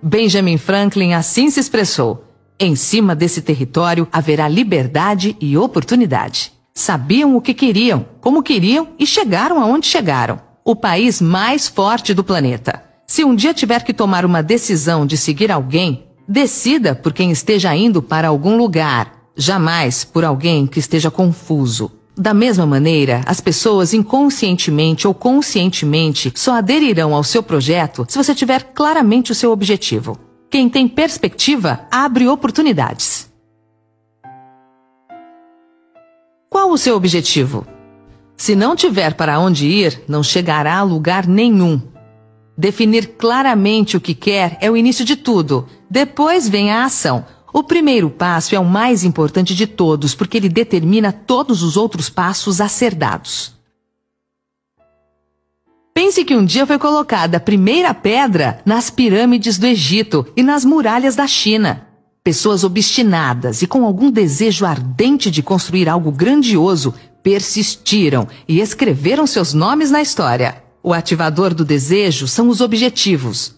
[0.04, 2.24] Benjamin Franklin assim se expressou:
[2.60, 6.54] em cima desse território haverá liberdade e oportunidade.
[6.76, 12.26] Sabiam o que queriam, como queriam e chegaram aonde chegaram o país mais forte do
[12.26, 12.84] planeta.
[13.08, 17.74] Se um dia tiver que tomar uma decisão de seguir alguém, decida por quem esteja
[17.74, 21.90] indo para algum lugar, jamais por alguém que esteja confuso.
[22.18, 28.36] Da mesma maneira, as pessoas inconscientemente ou conscientemente só aderirão ao seu projeto se você
[28.36, 30.20] tiver claramente o seu objetivo.
[30.50, 33.32] Quem tem perspectiva abre oportunidades.
[36.50, 37.66] Qual o seu objetivo?
[38.38, 41.82] Se não tiver para onde ir, não chegará a lugar nenhum.
[42.56, 45.68] Definir claramente o que quer é o início de tudo.
[45.90, 47.26] Depois vem a ação.
[47.52, 52.10] O primeiro passo é o mais importante de todos, porque ele determina todos os outros
[52.10, 53.56] passos a ser dados.
[55.94, 60.64] Pense que um dia foi colocada a primeira pedra nas pirâmides do Egito e nas
[60.64, 61.88] muralhas da China.
[62.24, 66.94] Pessoas obstinadas e com algum desejo ardente de construir algo grandioso
[67.28, 70.64] persistiram e escreveram seus nomes na história.
[70.82, 73.54] O ativador do desejo são os objetivos.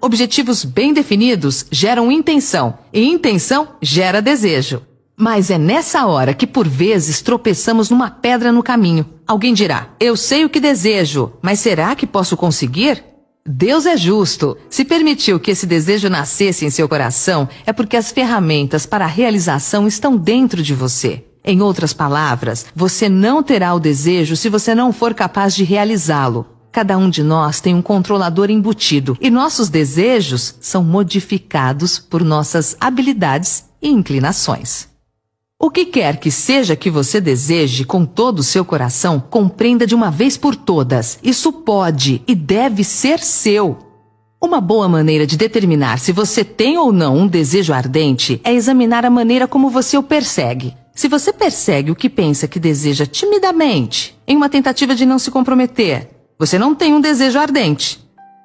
[0.00, 4.82] Objetivos bem definidos geram intenção, e intenção gera desejo.
[5.16, 9.06] Mas é nessa hora que por vezes tropeçamos numa pedra no caminho.
[9.24, 13.04] Alguém dirá: Eu sei o que desejo, mas será que posso conseguir?
[13.46, 14.56] Deus é justo.
[14.68, 19.08] Se permitiu que esse desejo nascesse em seu coração, é porque as ferramentas para a
[19.08, 21.24] realização estão dentro de você.
[21.44, 26.46] Em outras palavras, você não terá o desejo se você não for capaz de realizá-lo.
[26.70, 32.76] Cada um de nós tem um controlador embutido e nossos desejos são modificados por nossas
[32.80, 34.88] habilidades e inclinações.
[35.58, 39.94] O que quer que seja que você deseje com todo o seu coração, compreenda de
[39.94, 41.18] uma vez por todas.
[41.22, 43.78] Isso pode e deve ser seu.
[44.40, 49.04] Uma boa maneira de determinar se você tem ou não um desejo ardente é examinar
[49.04, 50.74] a maneira como você o persegue.
[50.94, 55.30] Se você persegue o que pensa que deseja timidamente, em uma tentativa de não se
[55.30, 57.98] comprometer, você não tem um desejo ardente.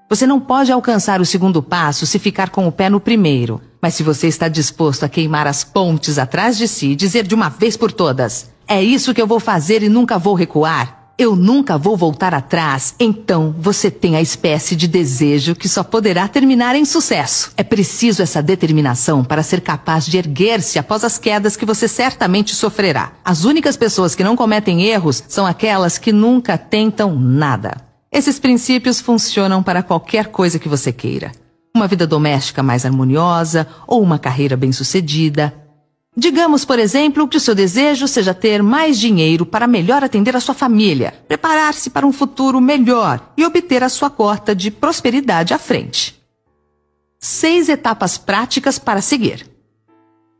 [0.09, 3.61] Você não pode alcançar o segundo passo se ficar com o pé no primeiro.
[3.81, 7.35] Mas se você está disposto a queimar as pontes atrás de si e dizer de
[7.35, 11.35] uma vez por todas: é isso que eu vou fazer e nunca vou recuar, eu
[11.35, 12.93] nunca vou voltar atrás.
[12.99, 17.51] Então você tem a espécie de desejo que só poderá terminar em sucesso.
[17.57, 22.53] É preciso essa determinação para ser capaz de erguer-se após as quedas que você certamente
[22.53, 23.13] sofrerá.
[23.25, 27.77] As únicas pessoas que não cometem erros são aquelas que nunca tentam nada.
[28.11, 31.31] Esses princípios funcionam para qualquer coisa que você queira.
[31.75, 35.53] Uma vida doméstica mais harmoniosa ou uma carreira bem-sucedida
[36.19, 40.39] Digamos, por exemplo, que o seu desejo seja ter mais dinheiro para melhor atender a
[40.39, 45.59] sua família, preparar-se para um futuro melhor e obter a sua cota de prosperidade à
[45.59, 46.19] frente.
[47.19, 49.47] Seis etapas práticas para seguir.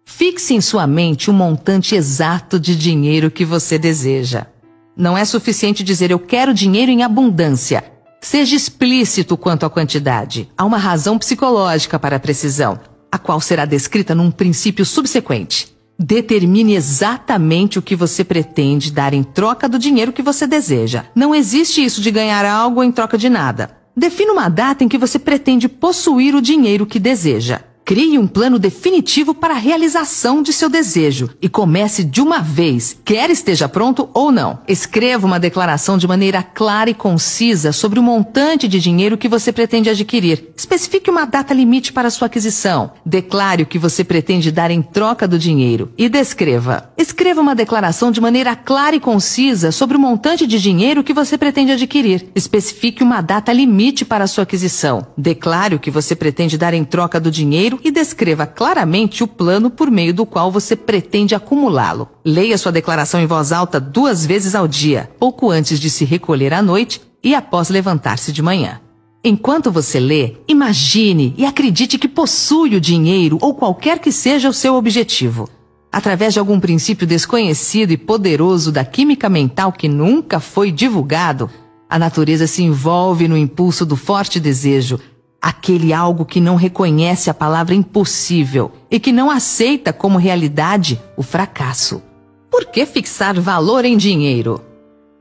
[0.04, 4.48] Fixe em sua mente o montante exato de dinheiro que você deseja.
[4.96, 7.84] Não é suficiente dizer eu quero dinheiro em abundância.
[8.20, 10.50] Seja explícito quanto à quantidade.
[10.58, 12.80] Há uma razão psicológica para a precisão
[13.18, 15.76] a qual será descrita num princípio subsequente.
[16.00, 21.06] Determine exatamente o que você pretende dar em troca do dinheiro que você deseja.
[21.15, 23.76] Não existe isso de ganhar algo em troca de nada.
[23.96, 27.62] Defina uma data em que você pretende possuir o dinheiro que deseja.
[27.88, 33.00] Crie um plano definitivo para a realização de seu desejo e comece de uma vez,
[33.06, 34.60] quer esteja pronto ou não.
[34.67, 39.54] Escreva uma declaração de maneira clara e concisa sobre o montante de dinheiro que você
[39.54, 40.50] pretende adquirir.
[40.58, 42.92] Especifique uma data limite para sua aquisição.
[43.06, 46.92] Declare o que você pretende dar em troca do dinheiro e descreva.
[46.98, 51.38] Escreva uma declaração de maneira clara e concisa sobre o montante de dinheiro que você
[51.38, 52.27] pretende adquirir.
[52.35, 55.08] Especifique uma data limite para sua aquisição.
[55.17, 59.69] Declare o que você pretende dar em troca do dinheiro e descreva claramente o plano
[59.69, 62.10] por meio do qual você pretende acumulá-lo.
[62.23, 66.54] Leia sua declaração em voz alta duas vezes ao dia, pouco antes de se recolher
[66.54, 68.80] à noite e após levantar-se de manhã.
[69.23, 74.54] Enquanto você lê, imagine e acredite que possui o dinheiro ou qualquer que seja o
[74.54, 75.50] seu objetivo.
[75.92, 81.50] Através de algum princípio desconhecido e poderoso da química mental que nunca foi divulgado,
[81.90, 85.00] a natureza se envolve no impulso do forte desejo,
[85.42, 91.23] aquele algo que não reconhece a palavra impossível e que não aceita como realidade o
[91.23, 92.02] fracasso.
[92.50, 94.63] Por que fixar valor em dinheiro?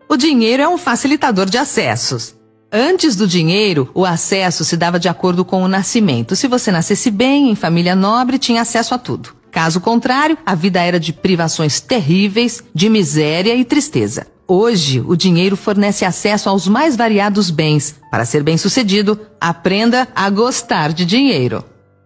[0.08, 2.34] O dinheiro é um facilitador de acessos.
[2.72, 6.34] Antes do dinheiro, o acesso se dava de acordo com o nascimento.
[6.34, 9.34] Se você nascesse bem, em família nobre, tinha acesso a tudo.
[9.50, 14.26] Caso contrário, a vida era de privações terríveis, de miséria e tristeza.
[14.48, 17.96] Hoje, o dinheiro fornece acesso aos mais variados bens.
[18.10, 21.64] Para ser bem-sucedido, aprenda a gostar de dinheiro.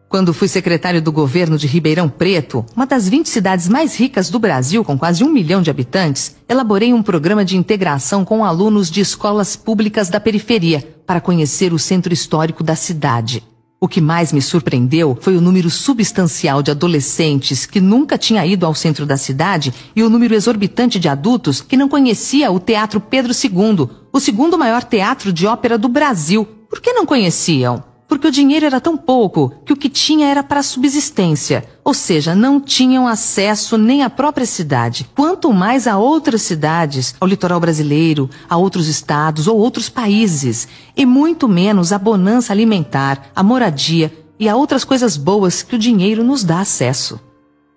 [0.09, 4.39] Quando fui secretário do governo de Ribeirão Preto, uma das 20 cidades mais ricas do
[4.39, 9.03] Brasil, com quase um milhão de habitantes, elaborei um programa de integração com alunos de
[9.03, 13.45] escolas públicas da periferia para conhecer o centro histórico da cidade.
[13.83, 18.67] O que mais me surpreendeu foi o número substancial de adolescentes que nunca tinha ido
[18.67, 23.01] ao centro da cidade e o número exorbitante de adultos que não conhecia o Teatro
[23.01, 26.45] Pedro II, o segundo maior teatro de ópera do Brasil.
[26.69, 27.90] Por que não conheciam?
[28.11, 32.35] Porque o dinheiro era tão pouco que o que tinha era para subsistência, ou seja,
[32.35, 38.29] não tinham acesso nem à própria cidade, quanto mais a outras cidades, ao litoral brasileiro,
[38.49, 44.49] a outros estados ou outros países, e muito menos à bonança alimentar, à moradia e
[44.49, 47.21] a outras coisas boas que o dinheiro nos dá acesso.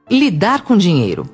[0.09, 1.29] Lidar com dinheiro.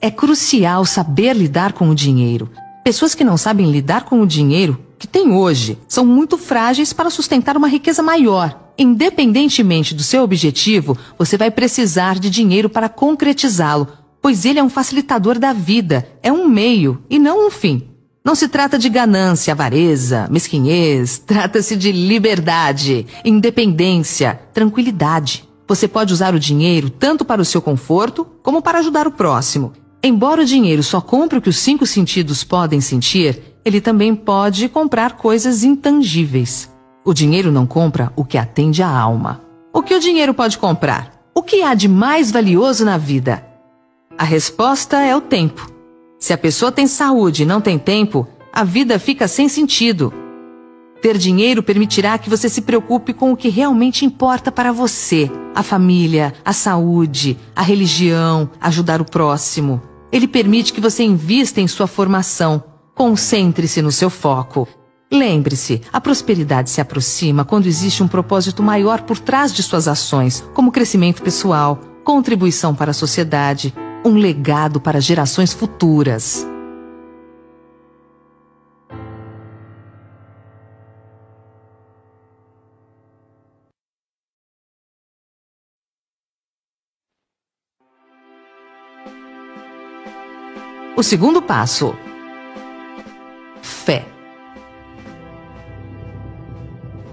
[0.00, 2.48] É crucial saber lidar com o dinheiro.
[2.84, 7.10] Pessoas que não sabem lidar com o dinheiro que tem hoje são muito frágeis para
[7.10, 8.72] sustentar uma riqueza maior.
[8.76, 13.88] Independentemente do seu objetivo, você vai precisar de dinheiro para concretizá-lo,
[14.20, 17.88] pois ele é um facilitador da vida, é um meio e não um fim.
[18.24, 25.46] Não se trata de ganância, avareza, mesquinhez, trata-se de liberdade, independência, tranquilidade.
[25.68, 29.72] Você pode usar o dinheiro tanto para o seu conforto como para ajudar o próximo.
[30.02, 34.68] Embora o dinheiro só compre o que os cinco sentidos podem sentir, ele também pode
[34.68, 36.70] comprar coisas intangíveis.
[37.04, 39.40] O dinheiro não compra o que atende à alma.
[39.72, 41.12] O que o dinheiro pode comprar?
[41.34, 43.44] O que há de mais valioso na vida?
[44.16, 45.70] A resposta é o tempo.
[46.18, 50.12] Se a pessoa tem saúde e não tem tempo, a vida fica sem sentido.
[51.02, 55.62] Ter dinheiro permitirá que você se preocupe com o que realmente importa para você: a
[55.62, 59.82] família, a saúde, a religião, ajudar o próximo.
[60.10, 62.62] Ele permite que você invista em sua formação.
[62.94, 64.68] Concentre-se no seu foco.
[65.10, 70.44] Lembre-se, a prosperidade se aproxima quando existe um propósito maior por trás de suas ações,
[70.54, 73.74] como crescimento pessoal, contribuição para a sociedade,
[74.04, 76.46] um legado para gerações futuras.
[90.96, 91.94] O segundo passo:
[93.84, 94.06] fé.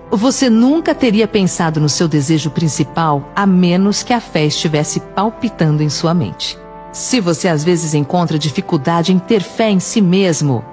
[0.09, 5.84] Você nunca teria pensado no seu desejo principal a menos que a fé estivesse palpitando
[5.84, 6.57] em sua mente.
[6.91, 10.63] Se você às vezes encontra dificuldade em ter fé em si mesmo,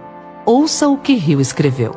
[0.44, 1.94] ouça o que Rio escreveu.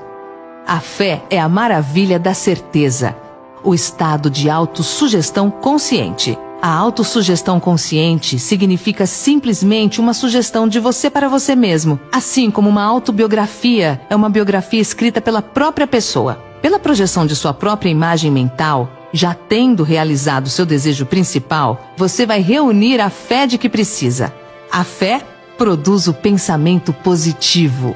[0.68, 3.16] A fé é a maravilha da certeza,
[3.64, 11.28] o estado de autossugestão consciente a autossugestão consciente significa simplesmente uma sugestão de você para
[11.28, 16.36] você mesmo, assim como uma autobiografia é uma biografia escrita pela própria pessoa.
[16.62, 22.40] Pela projeção de sua própria imagem mental, já tendo realizado seu desejo principal, você vai
[22.40, 24.32] reunir a fé de que precisa.
[24.72, 25.26] A fé
[25.58, 27.96] produz o pensamento positivo.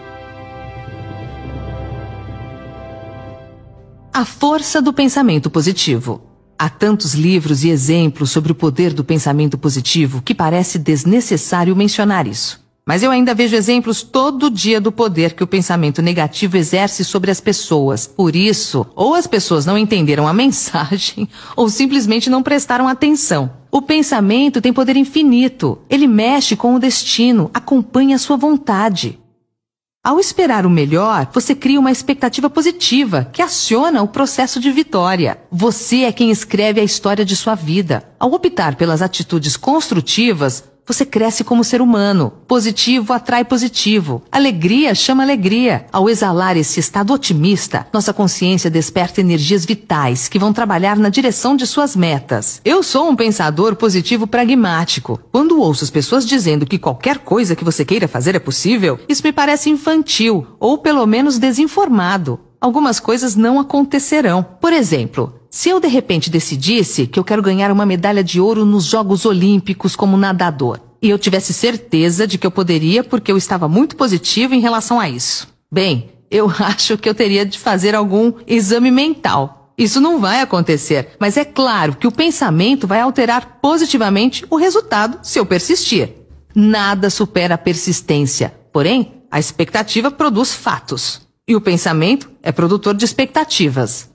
[4.11, 6.34] A força do pensamento positivo.
[6.57, 12.27] Há tantos livros e exemplos sobre o poder do pensamento positivo que parece desnecessário mencionar
[12.27, 12.63] isso.
[12.87, 17.31] Mas eu ainda vejo exemplos todo dia do poder que o pensamento negativo exerce sobre
[17.31, 18.05] as pessoas.
[18.05, 23.51] Por isso, ou as pessoas não entenderam a mensagem, ou simplesmente não prestaram atenção.
[23.71, 25.79] O pensamento tem poder infinito.
[25.89, 29.19] Ele mexe com o destino, acompanha a sua vontade.
[30.05, 35.39] Ao esperar o melhor, você cria uma expectativa positiva que aciona o processo de vitória.
[35.51, 38.07] Você é quem escreve a história de sua vida.
[38.19, 42.31] Ao optar pelas atitudes construtivas, você cresce como ser humano.
[42.47, 44.21] Positivo atrai positivo.
[44.31, 45.87] Alegria chama alegria.
[45.91, 51.55] Ao exalar esse estado otimista, nossa consciência desperta energias vitais que vão trabalhar na direção
[51.55, 52.61] de suas metas.
[52.63, 55.19] Eu sou um pensador positivo pragmático.
[55.31, 59.23] Quando ouço as pessoas dizendo que qualquer coisa que você queira fazer é possível, isso
[59.23, 62.39] me parece infantil ou pelo menos desinformado.
[62.65, 64.41] Algumas coisas não acontecerão.
[64.41, 68.65] Por exemplo, se eu de repente decidisse que eu quero ganhar uma medalha de ouro
[68.65, 73.37] nos Jogos Olímpicos como nadador, e eu tivesse certeza de que eu poderia porque eu
[73.37, 75.47] estava muito positivo em relação a isso.
[75.71, 79.71] Bem, eu acho que eu teria de fazer algum exame mental.
[79.77, 85.19] Isso não vai acontecer, mas é claro que o pensamento vai alterar positivamente o resultado
[85.21, 86.15] se eu persistir.
[86.55, 91.23] Nada supera a persistência, porém, a expectativa produz fatos.
[91.47, 94.09] E o pensamento é produtor de expectativas.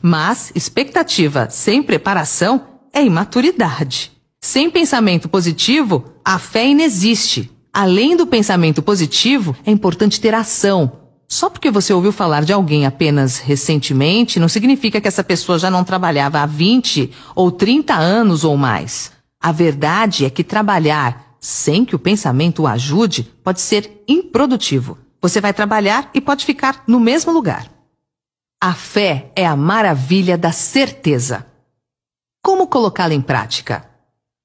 [0.00, 2.62] Mas expectativa sem preparação
[2.92, 4.12] é imaturidade.
[4.40, 7.50] Sem pensamento positivo, a fé inexiste.
[7.72, 10.92] Além do pensamento positivo, é importante ter ação.
[11.28, 15.70] Só porque você ouviu falar de alguém apenas recentemente, não significa que essa pessoa já
[15.70, 19.10] não trabalhava há 20 ou 30 anos ou mais.
[19.40, 24.98] A verdade é que trabalhar sem que o pensamento o ajude pode ser improdutivo.
[25.22, 27.70] Você vai trabalhar e pode ficar no mesmo lugar.
[28.60, 31.46] A fé é a maravilha da certeza.
[32.42, 33.88] Como colocá-la em prática?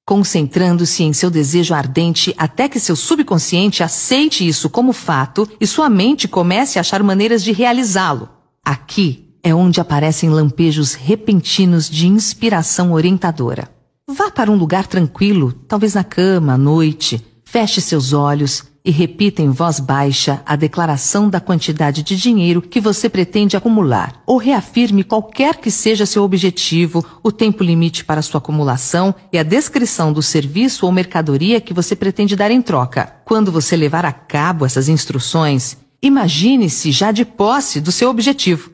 [0.06, 5.90] Concentrando-se em seu desejo ardente até que seu subconsciente aceite isso como fato e sua
[5.90, 8.28] mente comece a achar maneiras de realizá-lo.
[8.64, 13.68] Aqui é onde aparecem lampejos repentinos de inspiração orientadora.
[14.08, 19.42] Vá para um lugar tranquilo, talvez na cama, à noite, feche seus olhos e repita
[19.42, 25.04] em voz baixa a declaração da quantidade de dinheiro que você pretende acumular, ou reafirme
[25.04, 30.22] qualquer que seja seu objetivo, o tempo limite para sua acumulação e a descrição do
[30.22, 33.16] serviço ou mercadoria que você pretende dar em troca.
[33.24, 38.70] Quando você levar a cabo essas instruções, imagine-se já de posse do seu objetivo.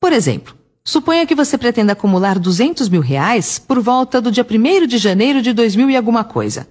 [0.00, 4.86] Por exemplo, suponha que você pretenda acumular 200 mil reais por volta do dia 1
[4.86, 6.66] de janeiro de 2000 e alguma coisa.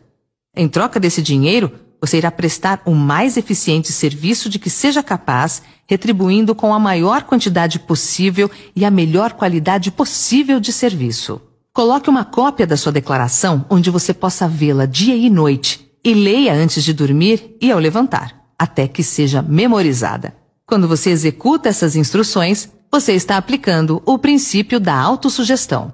[0.56, 1.72] Em troca desse dinheiro,
[2.02, 7.24] você irá prestar o mais eficiente serviço de que seja capaz, retribuindo com a maior
[7.24, 11.42] quantidade possível e a melhor qualidade possível de serviço.
[11.74, 16.54] Coloque uma cópia da sua declaração onde você possa vê-la dia e noite e leia
[16.54, 20.34] antes de dormir e ao levantar, até que seja memorizada.
[20.66, 25.94] Quando você executa essas instruções, você está aplicando o princípio da autossugestão.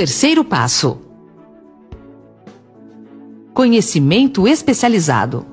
[0.00, 0.98] Terceiro passo:
[3.52, 5.44] Conhecimento especializado.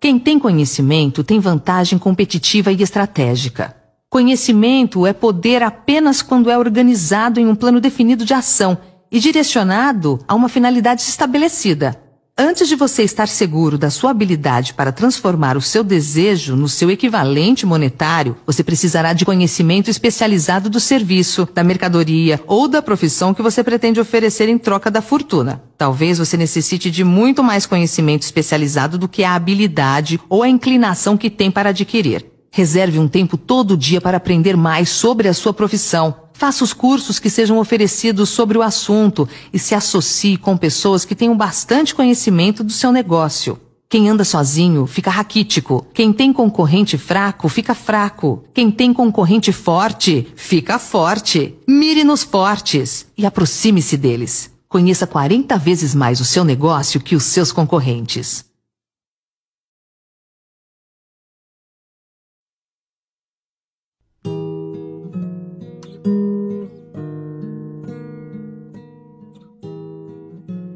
[0.00, 3.77] Quem tem conhecimento tem vantagem competitiva e estratégica.
[4.10, 8.78] Conhecimento é poder apenas quando é organizado em um plano definido de ação
[9.12, 11.94] e direcionado a uma finalidade estabelecida.
[12.40, 16.90] Antes de você estar seguro da sua habilidade para transformar o seu desejo no seu
[16.90, 23.42] equivalente monetário, você precisará de conhecimento especializado do serviço, da mercadoria ou da profissão que
[23.42, 25.62] você pretende oferecer em troca da fortuna.
[25.76, 31.14] Talvez você necessite de muito mais conhecimento especializado do que a habilidade ou a inclinação
[31.14, 32.37] que tem para adquirir.
[32.50, 36.14] Reserve um tempo todo dia para aprender mais sobre a sua profissão.
[36.32, 41.14] Faça os cursos que sejam oferecidos sobre o assunto e se associe com pessoas que
[41.14, 43.58] tenham bastante conhecimento do seu negócio.
[43.90, 45.86] Quem anda sozinho fica raquítico.
[45.94, 48.44] Quem tem concorrente fraco fica fraco.
[48.52, 51.54] Quem tem concorrente forte fica forte.
[51.66, 54.50] Mire nos fortes e aproxime-se deles.
[54.68, 58.44] Conheça 40 vezes mais o seu negócio que os seus concorrentes.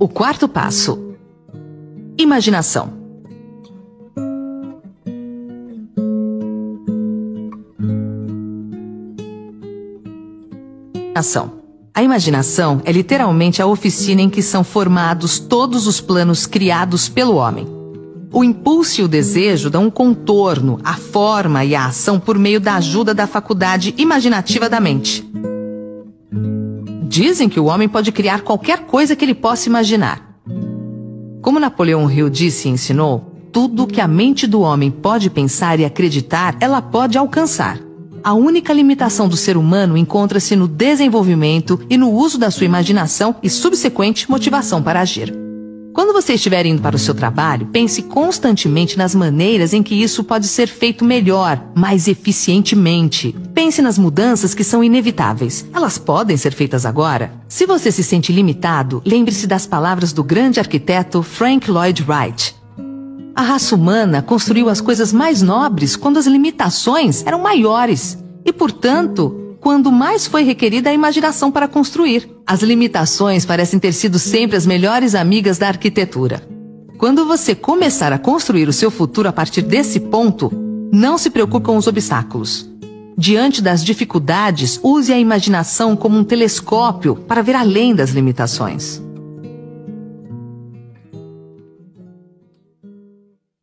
[0.02, 1.14] O quarto passo:
[2.18, 2.92] imaginação.
[11.14, 11.52] Ação.
[11.94, 17.36] A imaginação é literalmente a oficina em que são formados todos os planos criados pelo
[17.36, 17.68] homem.
[18.32, 22.58] O impulso e o desejo dão um contorno, a forma e a ação por meio
[22.58, 25.24] da ajuda da faculdade imaginativa da mente.
[27.12, 30.34] Dizem que o homem pode criar qualquer coisa que ele possa imaginar.
[31.42, 35.84] Como Napoleão Hill disse e ensinou, tudo que a mente do homem pode pensar e
[35.84, 37.78] acreditar, ela pode alcançar.
[38.24, 43.36] A única limitação do ser humano encontra-se no desenvolvimento e no uso da sua imaginação
[43.42, 45.41] e subsequente motivação para agir.
[45.92, 50.24] Quando você estiver indo para o seu trabalho, pense constantemente nas maneiras em que isso
[50.24, 53.36] pode ser feito melhor, mais eficientemente.
[53.52, 55.66] Pense nas mudanças que são inevitáveis.
[55.72, 57.34] Elas podem ser feitas agora.
[57.46, 62.56] Se você se sente limitado, lembre-se das palavras do grande arquiteto Frank Lloyd Wright.
[63.36, 69.41] A raça humana construiu as coisas mais nobres quando as limitações eram maiores e, portanto,
[69.62, 72.28] quando mais foi requerida a imaginação para construir.
[72.44, 76.42] As limitações parecem ter sido sempre as melhores amigas da arquitetura.
[76.98, 80.50] Quando você começar a construir o seu futuro a partir desse ponto,
[80.92, 82.68] não se preocupe com os obstáculos.
[83.16, 89.00] Diante das dificuldades, use a imaginação como um telescópio para ver além das limitações.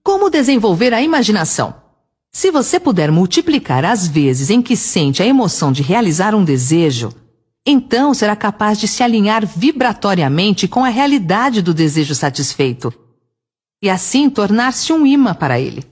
[0.01, 1.88] Como desenvolver a imaginação?
[2.31, 7.11] Se você puder multiplicar as vezes em que sente a emoção de realizar um desejo,
[7.65, 12.93] então será capaz de se alinhar vibratoriamente com a realidade do desejo satisfeito
[13.81, 15.83] e assim tornar-se um imã para ele.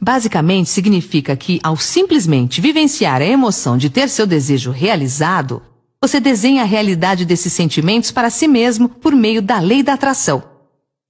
[0.00, 5.62] Basicamente significa que, ao simplesmente vivenciar a emoção de ter seu desejo realizado,
[6.02, 10.49] você desenha a realidade desses sentimentos para si mesmo por meio da lei da atração.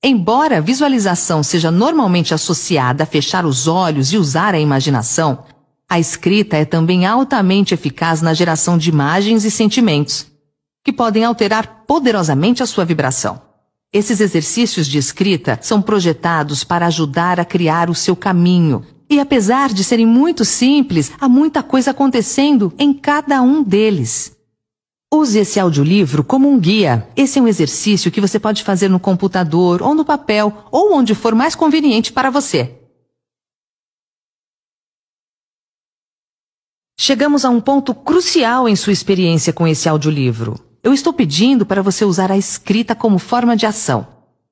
[0.03, 5.45] Embora a visualização seja normalmente associada a fechar os olhos e usar a imaginação,
[5.87, 10.27] a escrita é também altamente eficaz na geração de imagens e sentimentos,
[10.83, 13.43] que podem alterar poderosamente a sua vibração.
[13.93, 18.83] Esses exercícios de escrita são projetados para ajudar a criar o seu caminho.
[19.11, 24.35] E apesar de serem muito simples, há muita coisa acontecendo em cada um deles.
[25.13, 27.09] Use esse audiolivro como um guia.
[27.17, 31.17] Esse é um exercício que você pode fazer no computador ou no papel ou onde
[31.17, 32.77] for mais conveniente para você.
[36.97, 40.55] Chegamos a um ponto crucial em sua experiência com esse audiolivro.
[40.81, 44.07] Eu estou pedindo para você usar a escrita como forma de ação.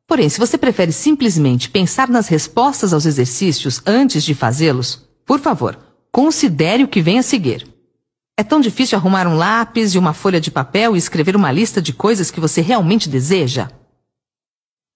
[0.08, 5.78] Porém, se você prefere simplesmente pensar nas respostas aos exercícios antes de fazê-los, por favor,
[6.10, 7.67] considere o que vem a seguir.
[8.38, 11.82] É tão difícil arrumar um lápis e uma folha de papel e escrever uma lista
[11.82, 13.68] de coisas que você realmente deseja?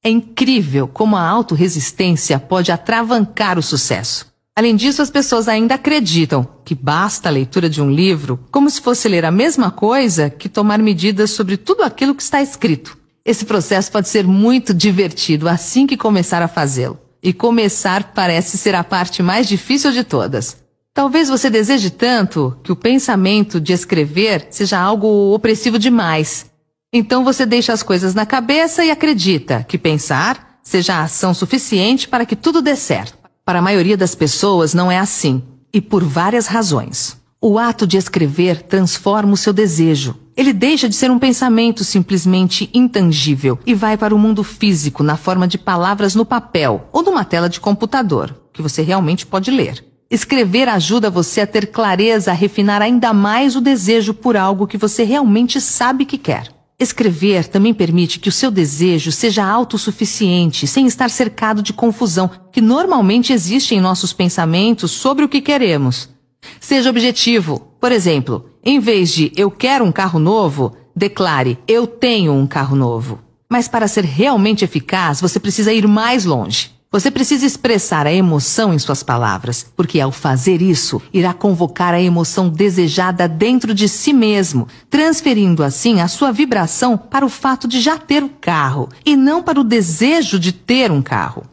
[0.00, 4.32] É incrível como a autorresistência pode atravancar o sucesso.
[4.54, 8.80] Além disso, as pessoas ainda acreditam que basta a leitura de um livro como se
[8.80, 12.96] fosse ler a mesma coisa que tomar medidas sobre tudo aquilo que está escrito.
[13.24, 16.96] Esse processo pode ser muito divertido assim que começar a fazê-lo.
[17.20, 20.61] E começar parece ser a parte mais difícil de todas.
[20.94, 26.46] Talvez você deseje tanto que o pensamento de escrever seja algo opressivo demais.
[26.92, 32.06] Então você deixa as coisas na cabeça e acredita que pensar seja a ação suficiente
[32.06, 33.16] para que tudo dê certo.
[33.42, 37.16] Para a maioria das pessoas não é assim, e por várias razões.
[37.40, 40.14] O ato de escrever transforma o seu desejo.
[40.36, 45.16] Ele deixa de ser um pensamento simplesmente intangível e vai para o mundo físico na
[45.16, 49.91] forma de palavras no papel ou numa tela de computador, que você realmente pode ler.
[50.12, 54.76] Escrever ajuda você a ter clareza, a refinar ainda mais o desejo por algo que
[54.76, 56.52] você realmente sabe que quer.
[56.78, 62.60] Escrever também permite que o seu desejo seja autossuficiente, sem estar cercado de confusão que
[62.60, 66.10] normalmente existe em nossos pensamentos sobre o que queremos.
[66.60, 67.72] Seja objetivo.
[67.80, 72.76] Por exemplo, em vez de eu quero um carro novo, declare eu tenho um carro
[72.76, 73.18] novo.
[73.50, 76.71] Mas para ser realmente eficaz, você precisa ir mais longe.
[76.92, 82.02] Você precisa expressar a emoção em suas palavras, porque ao fazer isso, irá convocar a
[82.02, 87.80] emoção desejada dentro de si mesmo, transferindo assim a sua vibração para o fato de
[87.80, 91.44] já ter o carro e não para o desejo de ter um carro.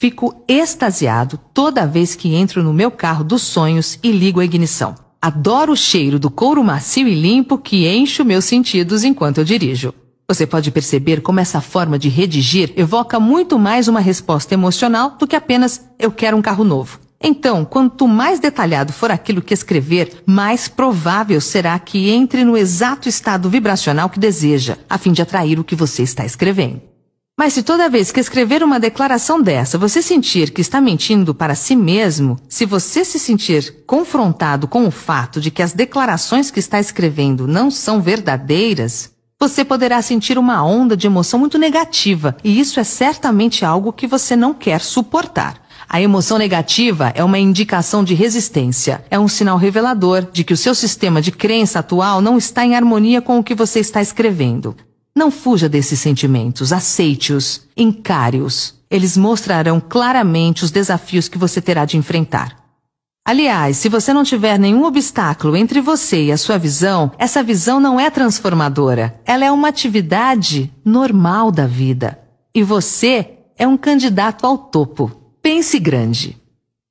[0.00, 4.94] Fico extasiado toda vez que entro no meu carro dos sonhos e ligo a ignição.
[5.20, 9.44] Adoro o cheiro do couro macio e limpo que enche os meus sentidos enquanto eu
[9.44, 9.92] dirijo.
[10.28, 15.26] Você pode perceber como essa forma de redigir evoca muito mais uma resposta emocional do
[15.26, 17.00] que apenas eu quero um carro novo.
[17.22, 23.08] Então, quanto mais detalhado for aquilo que escrever, mais provável será que entre no exato
[23.08, 26.82] estado vibracional que deseja, a fim de atrair o que você está escrevendo.
[27.38, 31.54] Mas se toda vez que escrever uma declaração dessa você sentir que está mentindo para
[31.54, 36.58] si mesmo, se você se sentir confrontado com o fato de que as declarações que
[36.58, 39.11] está escrevendo não são verdadeiras,
[39.42, 44.06] você poderá sentir uma onda de emoção muito negativa, e isso é certamente algo que
[44.06, 45.60] você não quer suportar.
[45.88, 50.56] A emoção negativa é uma indicação de resistência, é um sinal revelador de que o
[50.56, 54.76] seu sistema de crença atual não está em harmonia com o que você está escrevendo.
[55.12, 58.76] Não fuja desses sentimentos, aceite-os, encare-os.
[58.88, 62.61] Eles mostrarão claramente os desafios que você terá de enfrentar.
[63.24, 67.78] Aliás, se você não tiver nenhum obstáculo entre você e a sua visão, essa visão
[67.78, 69.20] não é transformadora.
[69.24, 72.18] Ela é uma atividade normal da vida.
[72.52, 75.10] E você é um candidato ao topo.
[75.40, 76.36] Pense grande.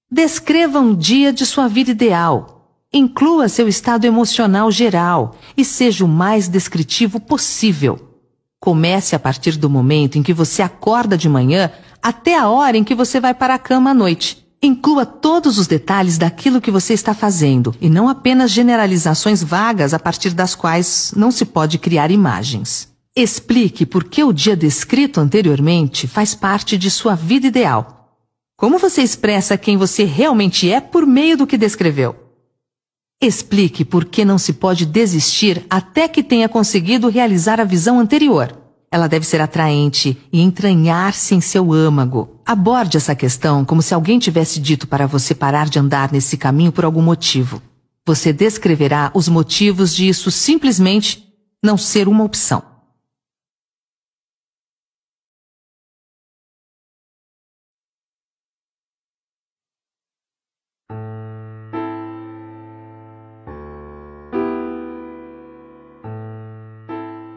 [0.09, 2.86] Descreva um dia de sua vida ideal.
[2.93, 8.19] Inclua seu estado emocional geral e seja o mais descritivo possível.
[8.57, 11.71] Comece a partir do momento em que você acorda de manhã
[12.01, 14.41] até a hora em que você vai para a cama à noite.
[14.64, 19.97] Inclua todos os detalhes daquilo que você está fazendo e não apenas generalizações vagas a
[19.97, 22.88] partir das quais não se pode criar imagens.
[23.16, 28.16] Explique por que o dia descrito anteriormente faz parte de sua vida ideal.
[28.55, 32.16] Como você expressa quem você realmente é por meio do que descreveu?
[33.20, 38.61] Explique por que não se pode desistir até que tenha conseguido realizar a visão anterior.
[38.93, 42.41] Ela deve ser atraente e entranhar-se em seu âmago.
[42.45, 46.73] Aborde essa questão como se alguém tivesse dito para você parar de andar nesse caminho
[46.73, 47.61] por algum motivo.
[48.05, 51.25] Você descreverá os motivos de isso simplesmente
[51.63, 52.63] não ser uma opção.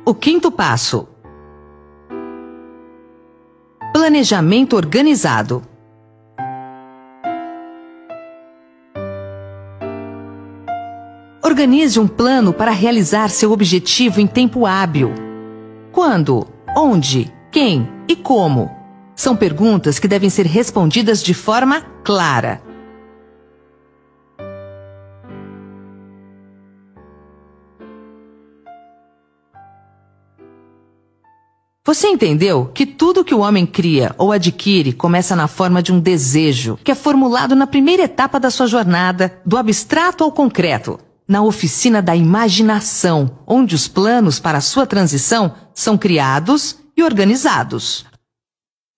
[0.07, 1.14] O quinto passo
[3.97, 5.63] Planejamento organizado.
[11.41, 15.13] Organize um plano para realizar seu objetivo em tempo hábil.
[15.93, 16.45] Quando,
[16.77, 18.69] onde, quem e como?
[19.15, 22.64] São perguntas que devem ser respondidas de forma clara.
[31.87, 36.01] Você entendeu que tudo que o homem cria ou adquire começa na forma de um
[36.01, 41.43] desejo, que é formulado na primeira etapa da sua jornada, do abstrato ao concreto, na
[41.43, 48.07] oficina da imaginação, onde os planos para a sua transição são criados e organizados.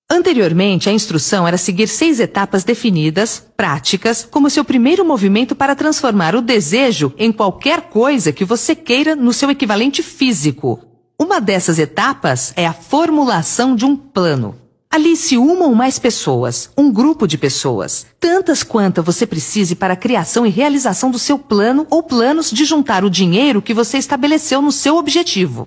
[0.09, 6.37] Anteriormente, a instrução era seguir seis etapas definidas, práticas, como seu primeiro movimento para transformar
[6.37, 12.52] o desejo em qualquer coisa que você queira no seu equivalente físico, uma dessas etapas
[12.56, 14.54] é a formulação de um plano.
[14.90, 19.96] Alice uma ou mais pessoas, um grupo de pessoas, tantas quantas você precise para a
[19.96, 24.62] criação e realização do seu plano ou planos de juntar o dinheiro que você estabeleceu
[24.62, 25.66] no seu objetivo.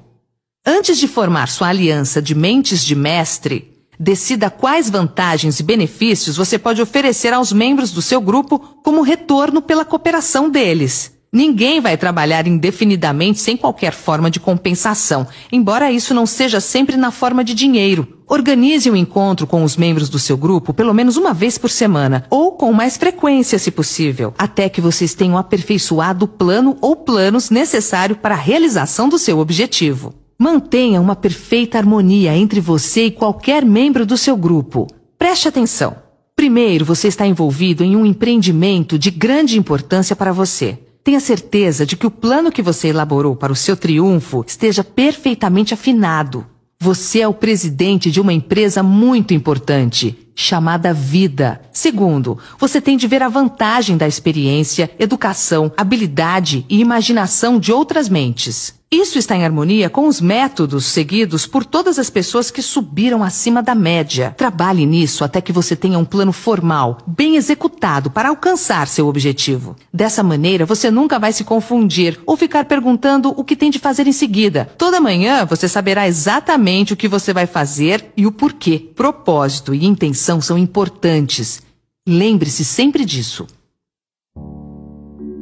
[0.66, 6.58] Antes de formar sua aliança de mentes de mestre, decida quais vantagens e benefícios você
[6.58, 11.19] pode oferecer aos membros do seu grupo como retorno pela cooperação deles.
[11.32, 17.12] Ninguém vai trabalhar indefinidamente sem qualquer forma de compensação, embora isso não seja sempre na
[17.12, 18.20] forma de dinheiro.
[18.28, 22.26] Organize um encontro com os membros do seu grupo pelo menos uma vez por semana,
[22.32, 27.52] ou com mais frequência, se possível, até que vocês tenham aperfeiçoado o plano ou planos
[27.52, 30.16] necessário para a realização do seu objetivo.
[30.38, 34.88] Mantenha uma perfeita harmonia entre você e qualquer membro do seu grupo.
[35.18, 35.96] Preste atenção.
[36.36, 40.80] Primeiro, você está envolvido em um empreendimento de grande importância para você.
[41.04, 45.74] Tenha certeza de que o plano que você elaborou para o seu triunfo esteja perfeitamente
[45.74, 46.46] afinado.
[46.80, 51.62] Você é o presidente de uma empresa muito importante, chamada Vida.
[51.72, 58.08] Segundo, você tem de ver a vantagem da experiência, educação, habilidade e imaginação de outras
[58.08, 58.80] mentes.
[58.92, 63.62] Isso está em harmonia com os métodos seguidos por todas as pessoas que subiram acima
[63.62, 64.34] da média.
[64.36, 69.76] Trabalhe nisso até que você tenha um plano formal, bem executado para alcançar seu objetivo.
[69.94, 74.08] Dessa maneira, você nunca vai se confundir ou ficar perguntando o que tem de fazer
[74.08, 74.68] em seguida.
[74.76, 78.90] Toda manhã você saberá exatamente o que você vai fazer e o porquê.
[78.96, 81.62] Propósito e intenção são importantes.
[82.06, 83.48] Lembre-se sempre disso.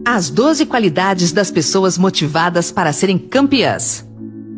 [0.05, 4.07] As 12 qualidades das pessoas motivadas para serem campeãs: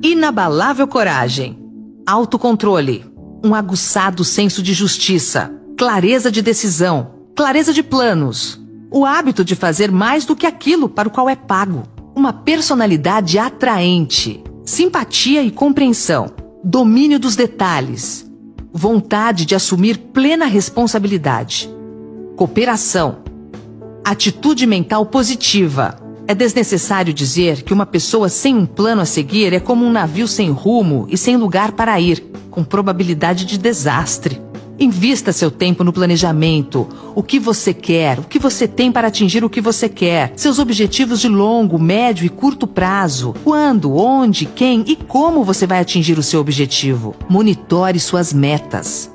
[0.04, 1.58] inabalável coragem,
[2.06, 3.06] autocontrole,
[3.44, 8.60] um aguçado senso de justiça, clareza de decisão, clareza de planos,
[8.92, 11.84] o hábito de fazer mais do que aquilo para o qual é pago,
[12.16, 16.32] uma personalidade atraente, simpatia e compreensão,
[16.64, 18.29] domínio dos detalhes,
[18.72, 21.70] vontade de assumir plena responsabilidade,
[22.36, 23.30] cooperação
[24.10, 25.96] Atitude mental positiva.
[26.28, 30.28] É desnecessário dizer que uma pessoa sem um plano a seguir é como um navio
[30.28, 34.42] sem rumo e sem lugar para ir, com probabilidade de desastre.
[34.80, 36.88] Invista seu tempo no planejamento.
[37.14, 40.58] O que você quer, o que você tem para atingir o que você quer, seus
[40.58, 43.36] objetivos de longo, médio e curto prazo.
[43.44, 47.14] Quando, onde, quem e como você vai atingir o seu objetivo.
[47.28, 49.12] Monitore suas metas.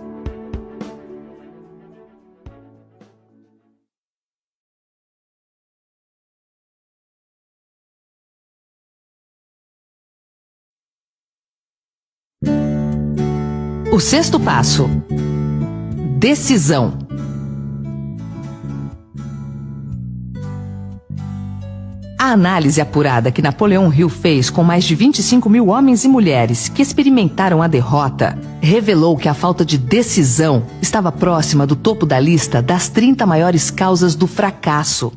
[13.95, 14.91] O sexto passo:
[16.25, 16.95] decisão.
[22.19, 26.67] A análise apurada que Napoleão Hill fez com mais de 25 mil homens e mulheres
[26.67, 32.19] que experimentaram a derrota revelou que a falta de decisão estava próxima do topo da
[32.19, 35.13] lista das 30 maiores causas do fracasso.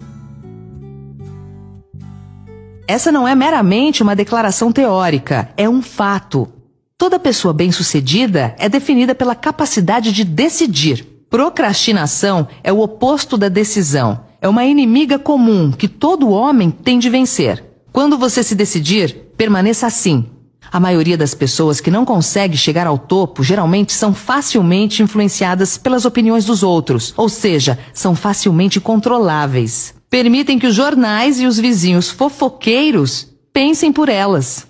[2.85, 6.49] Essa não é meramente uma declaração teórica, é um fato.
[6.97, 11.05] Toda pessoa bem-sucedida é definida pela capacidade de decidir.
[11.29, 17.09] Procrastinação é o oposto da decisão é uma inimiga comum que todo homem tem de
[17.09, 17.63] vencer.
[17.91, 20.25] Quando você se decidir, permaneça assim.
[20.71, 26.05] A maioria das pessoas que não consegue chegar ao topo geralmente são facilmente influenciadas pelas
[26.05, 29.95] opiniões dos outros, ou seja, são facilmente controláveis.
[30.09, 34.66] Permitem que os jornais e os vizinhos fofoqueiros pensem por elas.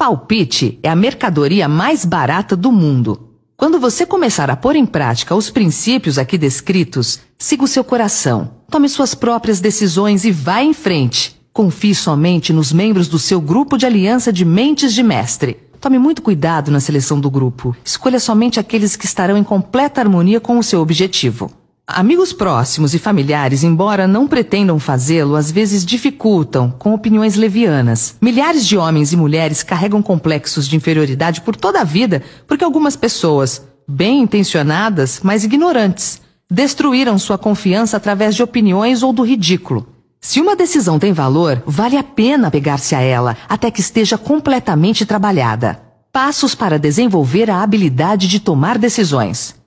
[0.00, 3.28] Palpite é a mercadoria mais barata do mundo.
[3.54, 8.50] Quando você começar a pôr em prática os princípios aqui descritos, siga o seu coração,
[8.70, 11.38] tome suas próprias decisões e vá em frente.
[11.52, 15.58] Confie somente nos membros do seu grupo de aliança de mentes de mestre.
[15.78, 17.76] Tome muito cuidado na seleção do grupo.
[17.84, 21.50] Escolha somente aqueles que estarão em completa harmonia com o seu objetivo.
[21.92, 28.16] Amigos próximos e familiares, embora não pretendam fazê-lo, às vezes dificultam com opiniões levianas.
[28.20, 32.94] Milhares de homens e mulheres carregam complexos de inferioridade por toda a vida porque algumas
[32.94, 39.86] pessoas, bem intencionadas, mas ignorantes, destruíram sua confiança através de opiniões ou do ridículo.
[40.20, 45.04] Se uma decisão tem valor, vale a pena pegar-se a ela até que esteja completamente
[45.04, 45.80] trabalhada.
[46.12, 49.59] Passos para desenvolver a habilidade de tomar decisões.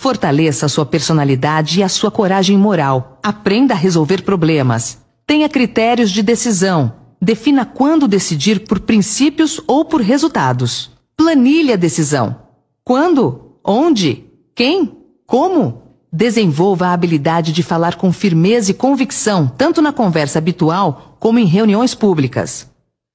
[0.00, 3.18] Fortaleça sua personalidade e a sua coragem moral.
[3.22, 4.96] Aprenda a resolver problemas.
[5.26, 6.94] Tenha critérios de decisão.
[7.20, 10.90] Defina quando decidir por princípios ou por resultados.
[11.14, 12.34] Planilhe a decisão.
[12.82, 13.56] Quando?
[13.62, 14.24] Onde?
[14.54, 14.96] Quem?
[15.26, 15.82] Como?
[16.10, 21.44] Desenvolva a habilidade de falar com firmeza e convicção, tanto na conversa habitual como em
[21.44, 22.70] reuniões públicas.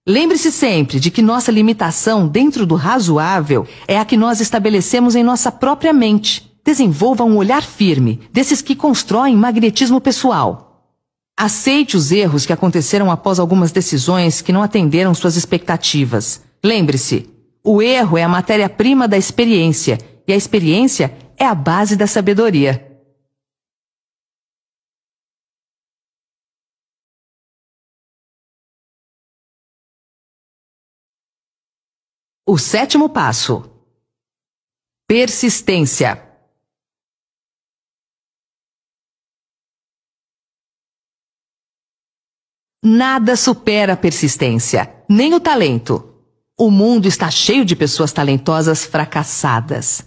[0.08, 5.24] Lembre-se sempre de que nossa limitação dentro do razoável é a que nós estabelecemos em
[5.24, 6.54] nossa própria mente.
[6.66, 10.98] Desenvolva um olhar firme, desses que constroem magnetismo pessoal.
[11.38, 16.44] Aceite os erros que aconteceram após algumas decisões que não atenderam suas expectativas.
[16.64, 17.30] Lembre-se,
[17.64, 22.82] o erro é a matéria-prima da experiência e a experiência é a base da sabedoria.
[32.44, 33.70] O sétimo passo:
[35.08, 36.25] persistência.
[42.88, 46.08] Nada supera a persistência, nem o talento.
[46.56, 50.06] O mundo está cheio de pessoas talentosas fracassadas.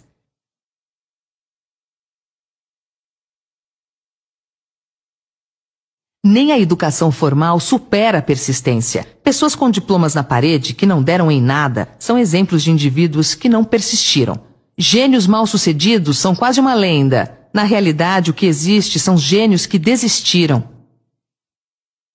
[6.25, 9.05] Nem a educação formal supera a persistência.
[9.25, 13.49] Pessoas com diplomas na parede que não deram em nada são exemplos de indivíduos que
[13.49, 14.41] não persistiram.
[14.79, 17.41] Gênios mal-sucedidos são quase uma lenda.
[17.53, 20.78] Na realidade, o que existe são gênios que desistiram.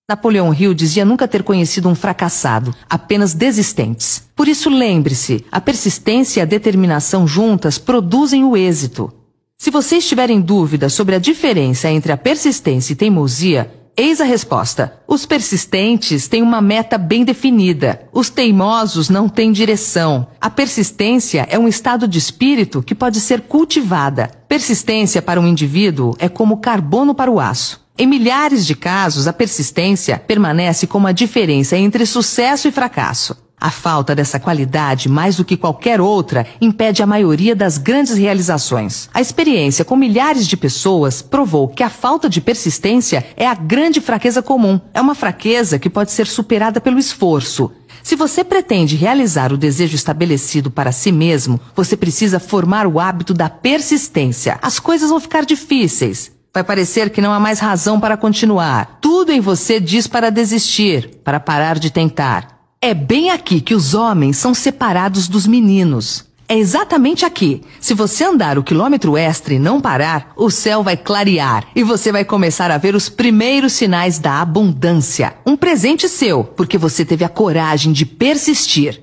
[0.09, 4.27] Napoleão Hill dizia nunca ter conhecido um fracassado, apenas desistentes.
[4.35, 9.13] Por isso lembre-se, a persistência e a determinação juntas produzem o êxito.
[9.55, 14.25] Se você estiver em dúvida sobre a diferença entre a persistência e teimosia, eis a
[14.25, 14.99] resposta.
[15.07, 18.05] Os persistentes têm uma meta bem definida.
[18.11, 20.27] Os teimosos não têm direção.
[20.41, 24.29] A persistência é um estado de espírito que pode ser cultivada.
[24.49, 27.82] Persistência para um indivíduo é como carbono para o aço.
[27.95, 33.37] Em milhares de casos, a persistência permanece como a diferença entre sucesso e fracasso.
[33.61, 39.09] A falta dessa qualidade, mais do que qualquer outra, impede a maioria das grandes realizações.
[39.13, 44.01] A experiência com milhares de pessoas provou que a falta de persistência é a grande
[44.01, 44.81] fraqueza comum.
[44.91, 47.71] É uma fraqueza que pode ser superada pelo esforço.
[48.01, 53.35] Se você pretende realizar o desejo estabelecido para si mesmo, você precisa formar o hábito
[53.35, 54.57] da persistência.
[54.63, 58.99] As coisas vão ficar difíceis, Vai parecer que não há mais razão para continuar.
[59.01, 62.59] Tudo em você diz para desistir, para parar de tentar.
[62.79, 66.25] É bem aqui que os homens são separados dos meninos.
[66.47, 67.63] É exatamente aqui.
[67.79, 72.11] Se você andar o quilômetro extra e não parar, o céu vai clarear e você
[72.11, 75.33] vai começar a ver os primeiros sinais da abundância.
[75.47, 79.01] Um presente seu, porque você teve a coragem de persistir.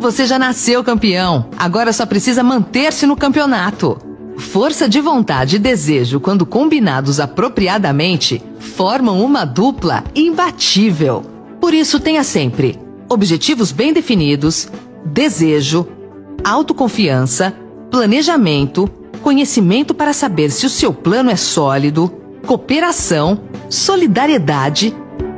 [0.00, 1.48] Você já nasceu campeão.
[1.56, 3.98] Agora só precisa manter-se no campeonato.
[4.38, 11.24] Força de vontade e desejo, quando combinados apropriadamente, formam uma dupla imbatível.
[11.60, 12.78] Por isso, tenha sempre
[13.08, 14.68] objetivos bem definidos,
[15.04, 15.86] desejo,
[16.44, 17.54] autoconfiança,
[17.90, 18.88] planejamento,
[19.22, 22.12] conhecimento para saber se o seu plano é sólido,
[22.46, 24.94] cooperação, solidariedade,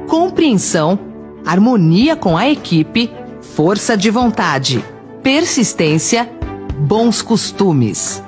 [0.07, 0.99] compreensão,
[1.45, 3.11] harmonia com a equipe,
[3.59, 4.85] força de vontade,
[5.21, 6.31] persistência,
[6.79, 8.23] bons costumes.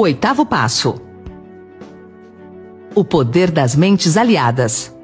[0.00, 0.94] O oitavo passo.
[2.94, 4.96] O poder das mentes aliadas.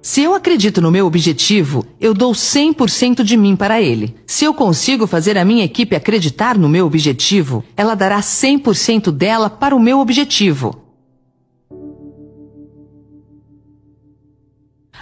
[0.00, 4.14] Se eu acredito no meu objetivo, eu dou 100% de mim para ele.
[4.24, 9.50] Se eu consigo fazer a minha equipe acreditar no meu objetivo, ela dará 100% dela
[9.50, 10.85] para o meu objetivo.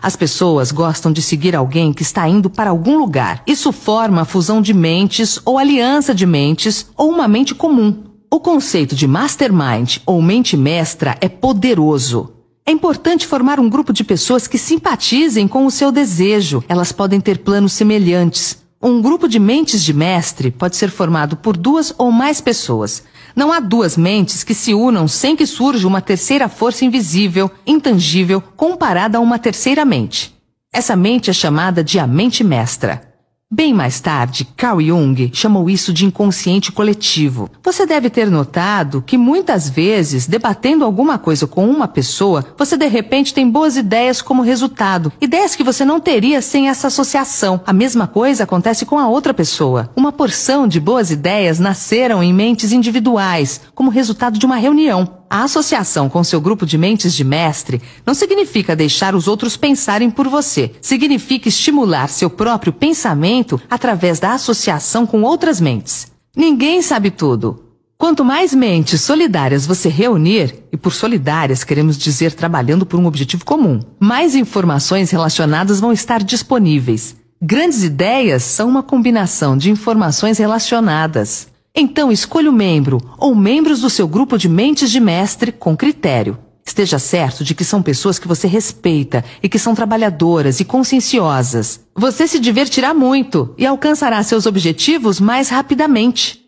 [0.03, 3.42] As pessoas gostam de seguir alguém que está indo para algum lugar.
[3.47, 8.05] Isso forma a fusão de mentes ou aliança de mentes ou uma mente comum.
[8.30, 12.32] O conceito de mastermind ou mente mestra é poderoso.
[12.66, 16.64] É importante formar um grupo de pessoas que simpatizem com o seu desejo.
[16.68, 18.64] Elas podem ter planos semelhantes.
[18.82, 23.03] Um grupo de mentes de mestre pode ser formado por duas ou mais pessoas.
[23.35, 28.41] Não há duas mentes que se unam sem que surja uma terceira força invisível, intangível,
[28.41, 30.35] comparada a uma terceira mente.
[30.72, 33.13] Essa mente é chamada de a mente mestra.
[33.57, 37.48] Bem mais tarde, Carl Jung chamou isso de inconsciente coletivo.
[37.62, 42.88] Você deve ter notado que muitas vezes, debatendo alguma coisa com uma pessoa, você de
[42.88, 45.12] repente tem boas ideias como resultado.
[45.20, 47.61] Ideias que você não teria sem essa associação.
[47.64, 49.88] A mesma coisa acontece com a outra pessoa.
[49.94, 55.22] Uma porção de boas ideias nasceram em mentes individuais, como resultado de uma reunião.
[55.29, 60.11] A associação com seu grupo de mentes de mestre não significa deixar os outros pensarem
[60.11, 60.72] por você.
[60.81, 66.12] Significa estimular seu próprio pensamento através da associação com outras mentes.
[66.37, 67.64] Ninguém sabe tudo.
[67.97, 73.45] Quanto mais mentes solidárias você reunir, e por solidárias queremos dizer trabalhando por um objetivo
[73.45, 77.16] comum, mais informações relacionadas vão estar disponíveis.
[77.41, 81.49] Grandes ideias são uma combinação de informações relacionadas.
[81.77, 86.39] Então escolha o membro ou membros do seu grupo de mentes de mestre com critério.
[86.64, 91.85] Esteja certo de que são pessoas que você respeita e que são trabalhadoras e conscienciosas.
[91.97, 96.43] Você se divertirá muito e alcançará seus objetivos mais rapidamente.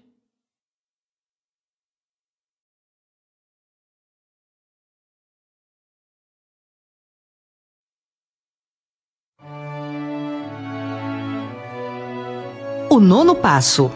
[12.89, 13.91] O nono passo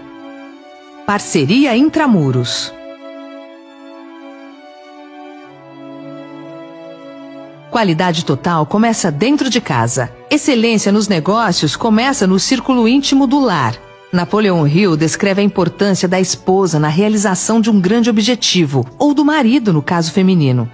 [1.11, 2.73] Parceria Intramuros.
[7.69, 10.13] Qualidade total começa dentro de casa.
[10.31, 13.75] Excelência nos negócios começa no círculo íntimo do lar.
[14.13, 19.25] Napoleão Hill descreve a importância da esposa na realização de um grande objetivo, ou do
[19.25, 20.71] marido no caso feminino.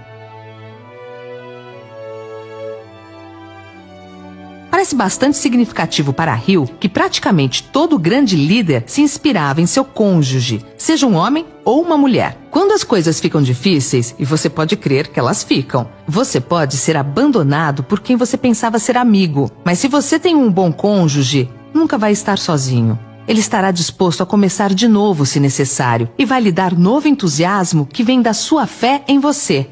[4.87, 10.65] Parece bastante significativo para Hill que praticamente todo grande líder se inspirava em seu cônjuge,
[10.79, 12.39] seja um homem ou uma mulher.
[12.53, 16.97] Quando as coisas ficam difíceis, e você pode crer que elas ficam, você pode ser
[16.97, 19.51] abandonado por quem você pensava ser amigo.
[19.65, 22.97] Mas se você tem um bom cônjuge, nunca vai estar sozinho.
[23.27, 27.89] Ele estará disposto a começar de novo se necessário e vai lhe dar novo entusiasmo
[27.93, 29.69] que vem da sua fé em você.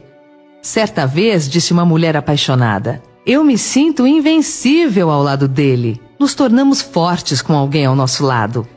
[0.60, 6.00] Certa vez disse uma mulher apaixonada: eu me sinto invencível ao lado dele.
[6.18, 8.68] Nos tornamos fortes com alguém ao nosso lado.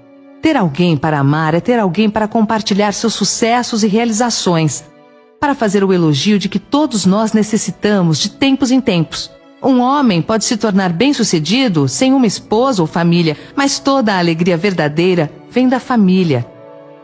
[0.42, 4.86] Ter alguém para amar é ter alguém para compartilhar seus sucessos e realizações,
[5.40, 9.30] para fazer o elogio de que todos nós necessitamos de tempos em tempos.
[9.62, 14.56] Um homem pode se tornar bem-sucedido sem uma esposa ou família, mas toda a alegria
[14.56, 16.46] verdadeira vem da família.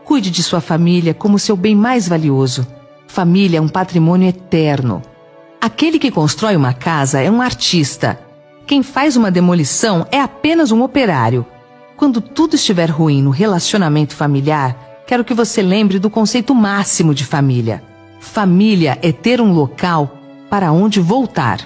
[0.04, 2.66] Cuide de sua família como seu bem mais valioso.
[3.06, 5.02] Família é um patrimônio eterno.
[5.64, 8.20] Aquele que constrói uma casa é um artista.
[8.66, 11.46] Quem faz uma demolição é apenas um operário.
[11.96, 17.24] Quando tudo estiver ruim no relacionamento familiar, quero que você lembre do conceito máximo de
[17.24, 17.82] família.
[18.20, 20.18] Família é ter um local
[20.50, 21.60] para onde voltar.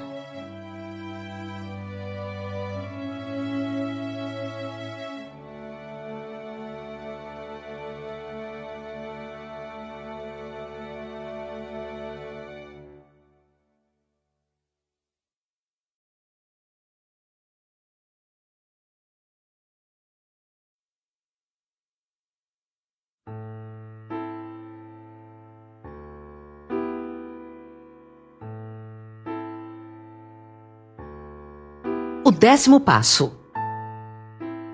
[32.39, 33.33] Décimo passo.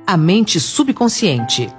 [0.06, 1.72] A mente subconsciente.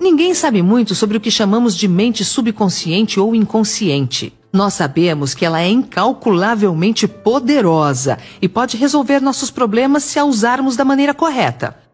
[0.00, 4.32] Ninguém sabe muito sobre o que chamamos de mente subconsciente ou inconsciente.
[4.52, 10.74] Nós sabemos que ela é incalculavelmente poderosa e pode resolver nossos problemas se a usarmos
[10.74, 11.89] da maneira correta.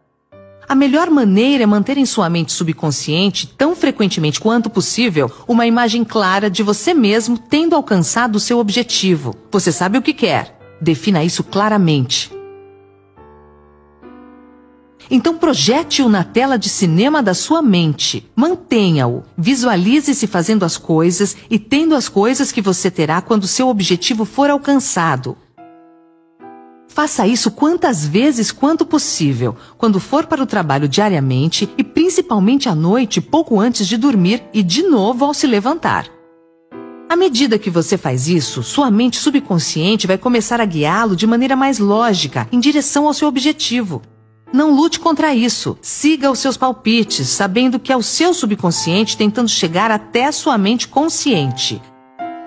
[0.69, 6.03] A melhor maneira é manter em sua mente subconsciente, tão frequentemente quanto possível, uma imagem
[6.03, 9.33] clara de você mesmo tendo alcançado o seu objetivo.
[9.49, 10.59] Você sabe o que quer.
[10.81, 12.29] Defina isso claramente.
[15.09, 18.29] Então projete-o na tela de cinema da sua mente.
[18.35, 19.23] Mantenha-o.
[19.37, 24.49] Visualize-se fazendo as coisas e tendo as coisas que você terá quando seu objetivo for
[24.49, 25.37] alcançado.
[26.97, 32.73] Faça isso quantas vezes quanto possível, quando for para o trabalho diariamente e principalmente à
[32.73, 36.07] noite, pouco antes de dormir e de novo ao se levantar.
[37.07, 41.55] À medida que você faz isso, sua mente subconsciente vai começar a guiá-lo de maneira
[41.55, 44.01] mais lógica em direção ao seu objetivo.
[44.51, 45.77] Não lute contra isso.
[45.83, 50.57] Siga os seus palpites, sabendo que é o seu subconsciente tentando chegar até a sua
[50.57, 51.79] mente consciente.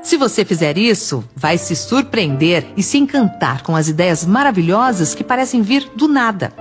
[0.03, 5.23] Se você fizer isso, vai se surpreender e se encantar com as ideias maravilhosas que
[5.23, 6.53] parecem vir do nada.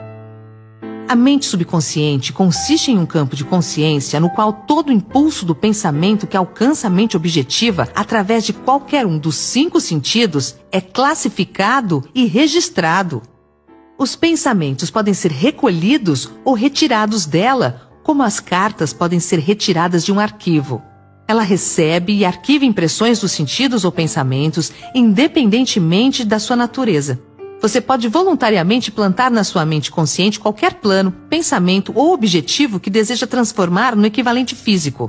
[1.07, 6.27] A mente subconsciente consiste em um campo de consciência no qual todo impulso do pensamento
[6.27, 12.25] que alcança a mente objetiva através de qualquer um dos cinco sentidos é classificado e
[12.25, 13.23] registrado.
[13.97, 20.11] Os pensamentos podem ser recolhidos ou retirados dela, como as cartas podem ser retiradas de
[20.11, 20.81] um arquivo.
[21.29, 27.21] Ela recebe e arquiva impressões dos sentidos ou pensamentos, independentemente da sua natureza.
[27.61, 33.27] Você pode voluntariamente plantar na sua mente consciente qualquer plano, pensamento ou objetivo que deseja
[33.27, 35.07] transformar no equivalente físico.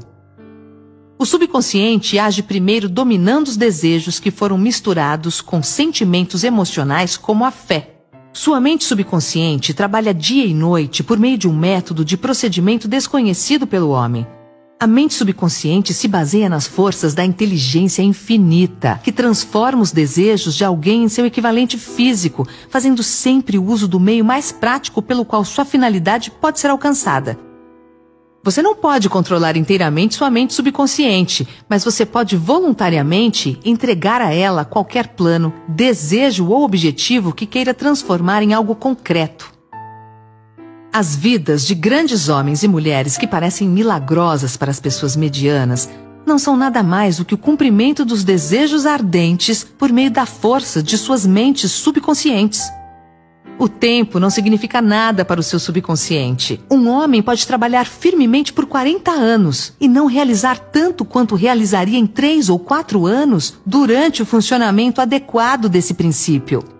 [1.18, 7.50] O subconsciente age primeiro dominando os desejos que foram misturados com sentimentos emocionais como a
[7.50, 7.94] fé.
[8.30, 13.66] Sua mente subconsciente trabalha dia e noite por meio de um método de procedimento desconhecido
[13.66, 14.26] pelo homem.
[14.82, 20.64] A mente subconsciente se baseia nas forças da inteligência infinita, que transforma os desejos de
[20.64, 25.66] alguém em seu equivalente físico, fazendo sempre uso do meio mais prático pelo qual sua
[25.66, 27.38] finalidade pode ser alcançada.
[28.42, 34.64] Você não pode controlar inteiramente sua mente subconsciente, mas você pode voluntariamente entregar a ela
[34.64, 39.49] qualquer plano, desejo ou objetivo que queira transformar em algo concreto.
[40.92, 45.88] As vidas de grandes homens e mulheres que parecem milagrosas para as pessoas medianas
[46.26, 50.82] não são nada mais do que o cumprimento dos desejos ardentes por meio da força
[50.82, 52.62] de suas mentes subconscientes.
[53.56, 56.60] O tempo não significa nada para o seu subconsciente.
[56.68, 62.06] Um homem pode trabalhar firmemente por 40 anos e não realizar tanto quanto realizaria em
[62.06, 66.79] 3 ou 4 anos durante o funcionamento adequado desse princípio.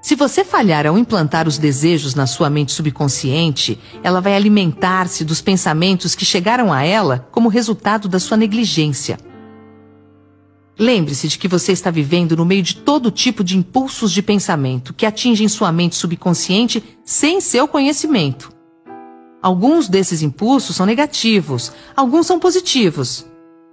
[0.00, 5.40] Se você falhar ao implantar os desejos na sua mente subconsciente, ela vai alimentar-se dos
[5.40, 9.18] pensamentos que chegaram a ela como resultado da sua negligência.
[10.78, 14.94] Lembre-se de que você está vivendo no meio de todo tipo de impulsos de pensamento
[14.94, 18.52] que atingem sua mente subconsciente sem seu conhecimento.
[19.42, 23.26] Alguns desses impulsos são negativos, alguns são positivos.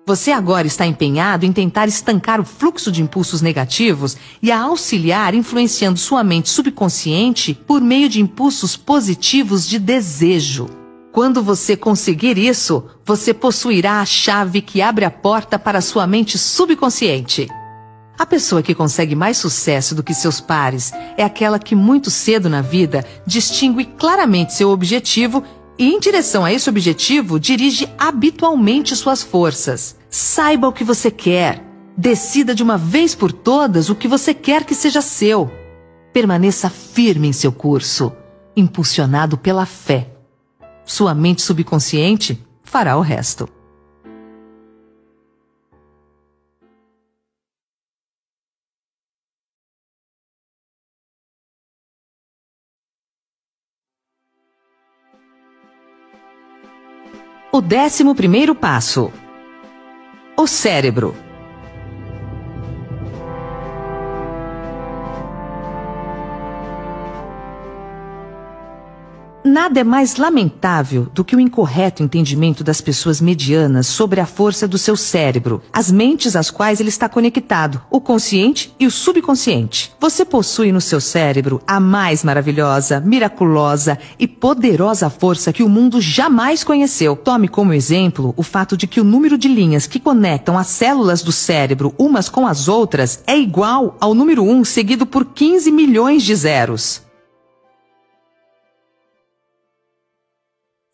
[0.07, 5.34] Você agora está empenhado em tentar estancar o fluxo de impulsos negativos e a auxiliar
[5.34, 10.69] influenciando sua mente subconsciente por meio de impulsos positivos de desejo.
[11.11, 16.38] Quando você conseguir isso, você possuirá a chave que abre a porta para sua mente
[16.38, 17.48] subconsciente.
[18.15, 22.48] A pessoa que consegue mais sucesso do que seus pares é aquela que muito cedo
[22.48, 25.44] na vida distingue claramente seu objetivo
[25.77, 29.97] e, em direção a esse objetivo, dirige habitualmente suas forças.
[30.10, 31.64] Saiba o que você quer.
[31.97, 35.52] Decida de uma vez por todas o que você quer que seja seu.
[36.14, 38.11] Permaneça firme em seu curso,
[38.56, 40.11] impulsionado pela fé.
[40.85, 43.49] Sua mente subconsciente fará o resto.
[57.56, 59.14] O décimo primeiro passo.
[60.36, 61.24] O cérebro.
[69.56, 74.68] Nada é mais lamentável do que o incorreto entendimento das pessoas medianas sobre a força
[74.68, 79.94] do seu cérebro, as mentes às quais ele está conectado, o consciente e o subconsciente.
[79.98, 86.02] Você possui no seu cérebro a mais maravilhosa, miraculosa e poderosa força que o mundo
[86.02, 87.15] jamais conheceu.
[87.15, 91.22] Tome como exemplo o fato de que o número de linhas que conectam as células
[91.23, 96.23] do cérebro umas com as outras é igual ao número 1 seguido por 15 milhões
[96.23, 97.05] de zeros.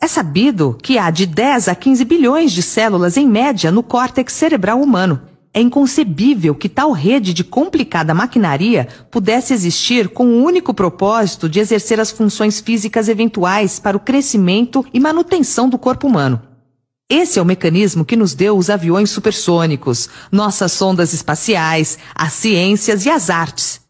[0.03, 4.33] É sabido que há de 10 a 15 bilhões de células em média no córtex
[4.33, 5.21] cerebral humano.
[5.53, 11.59] É inconcebível que tal rede de complicada maquinaria pudesse existir com o único propósito de
[11.59, 16.41] exercer as funções físicas eventuais para o crescimento e manutenção do corpo humano.
[17.07, 23.05] Esse é o mecanismo que nos deu os aviões supersônicos, nossas sondas espaciais, as ciências
[23.05, 23.80] e as artes.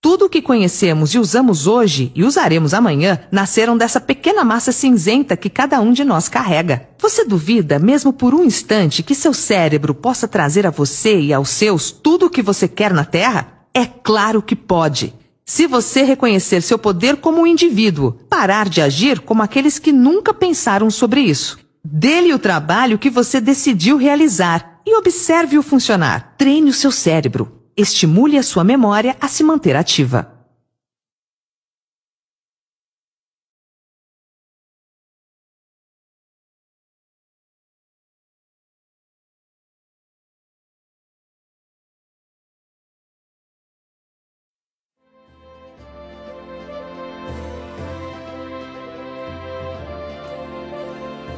[0.00, 5.36] Tudo o que conhecemos e usamos hoje e usaremos amanhã nasceram dessa pequena massa cinzenta
[5.36, 6.88] que cada um de nós carrega.
[7.00, 11.48] Você duvida, mesmo por um instante, que seu cérebro possa trazer a você e aos
[11.50, 13.64] seus tudo o que você quer na Terra?
[13.74, 15.12] É claro que pode.
[15.44, 20.32] Se você reconhecer seu poder como um indivíduo, parar de agir como aqueles que nunca
[20.32, 21.58] pensaram sobre isso.
[21.84, 26.34] Dê-lhe o trabalho que você decidiu realizar e observe-o funcionar.
[26.38, 27.57] Treine o seu cérebro.
[27.80, 30.34] Estimule a sua memória a se manter ativa.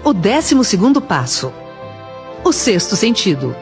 [0.02, 1.52] O décimo segundo passo.
[2.42, 3.54] O sexto sentido.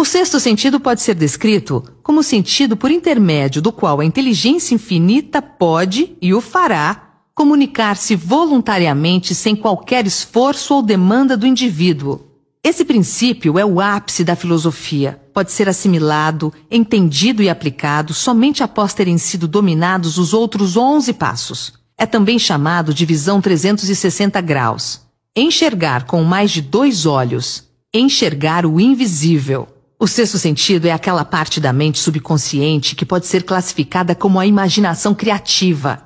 [0.00, 4.72] O sexto sentido pode ser descrito como o sentido por intermédio do qual a inteligência
[4.72, 12.20] infinita pode, e o fará, comunicar-se voluntariamente sem qualquer esforço ou demanda do indivíduo.
[12.62, 15.20] Esse princípio é o ápice da filosofia.
[15.34, 21.72] Pode ser assimilado, entendido e aplicado somente após terem sido dominados os outros onze passos.
[21.98, 25.00] É também chamado de visão 360 graus.
[25.34, 27.64] Enxergar com mais de dois olhos.
[27.92, 29.66] Enxergar o invisível.
[30.00, 34.46] O sexto sentido é aquela parte da mente subconsciente que pode ser classificada como a
[34.46, 36.00] imaginação criativa.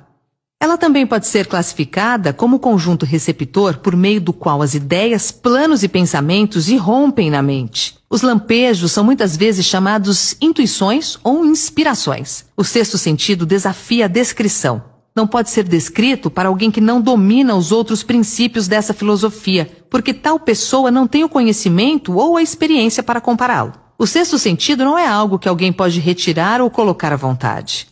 [0.59, 5.29] Ela também pode ser classificada como o conjunto receptor por meio do qual as ideias,
[5.29, 7.95] planos e pensamentos irrompem na mente.
[8.09, 12.45] Os lampejos são muitas vezes chamados intuições ou inspirações.
[12.57, 14.83] O sexto sentido desafia a descrição.
[15.15, 20.15] Não pode ser descrito para alguém que não domina os outros princípios dessa filosofia, porque
[20.15, 23.82] tal pessoa não tem o conhecimento ou a experiência para compará-lo.
[24.03, 27.87] O sexto sentido não é algo que alguém pode retirar ou colocar à vontade.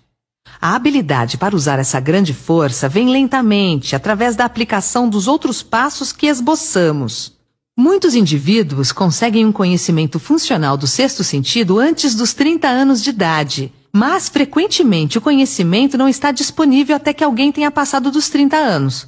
[0.61, 6.11] A habilidade para usar essa grande força vem lentamente, através da aplicação dos outros passos
[6.11, 7.31] que esboçamos.
[7.79, 13.73] Muitos indivíduos conseguem um conhecimento funcional do sexto sentido antes dos 30 anos de idade,
[13.93, 19.07] mas frequentemente o conhecimento não está disponível até que alguém tenha passado dos 30 anos.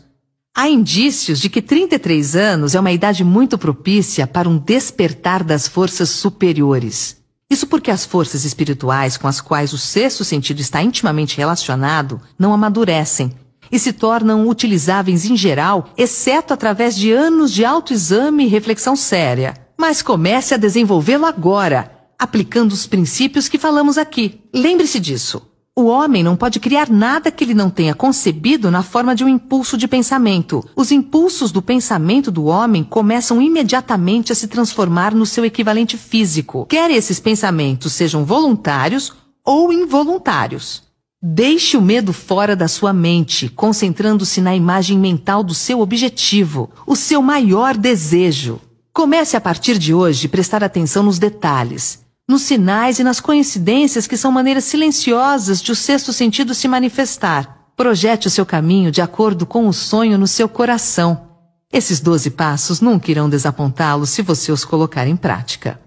[0.56, 5.68] Há indícios de que 33 anos é uma idade muito propícia para um despertar das
[5.68, 7.18] forças superiores.
[7.50, 12.54] Isso porque as forças espirituais com as quais o sexto sentido está intimamente relacionado não
[12.54, 13.32] amadurecem
[13.72, 19.56] e se tornam utilizáveis em geral, exceto através de anos de autoexame e reflexão séria.
[19.76, 24.40] Mas comece a desenvolvê-lo agora, aplicando os princípios que falamos aqui.
[24.54, 25.42] Lembre-se disso.
[25.76, 29.28] O homem não pode criar nada que ele não tenha concebido na forma de um
[29.28, 30.64] impulso de pensamento.
[30.76, 36.68] Os impulsos do pensamento do homem começam imediatamente a se transformar no seu equivalente físico,
[36.68, 39.14] quer esses pensamentos sejam voluntários
[39.44, 40.84] ou involuntários.
[41.20, 46.96] Deixe o medo fora da sua mente, concentrando-se na imagem mental do seu objetivo, o
[46.96, 48.62] seu maior desejo.
[48.94, 52.03] Comece a partir de hoje prestar atenção nos detalhes
[52.34, 57.70] nos sinais e nas coincidências que são maneiras silenciosas de o sexto sentido se manifestar.
[57.78, 61.30] Projete o seu caminho de acordo com o sonho no seu coração.
[61.72, 65.80] Esses doze passos nunca irão desapontá-lo se você os colocar em prática.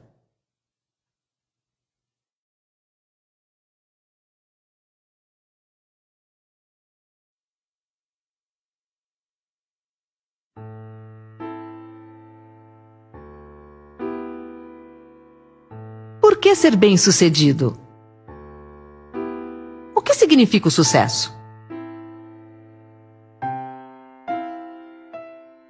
[16.46, 17.76] Que ser bem-sucedido?
[19.96, 21.36] O que significa o sucesso?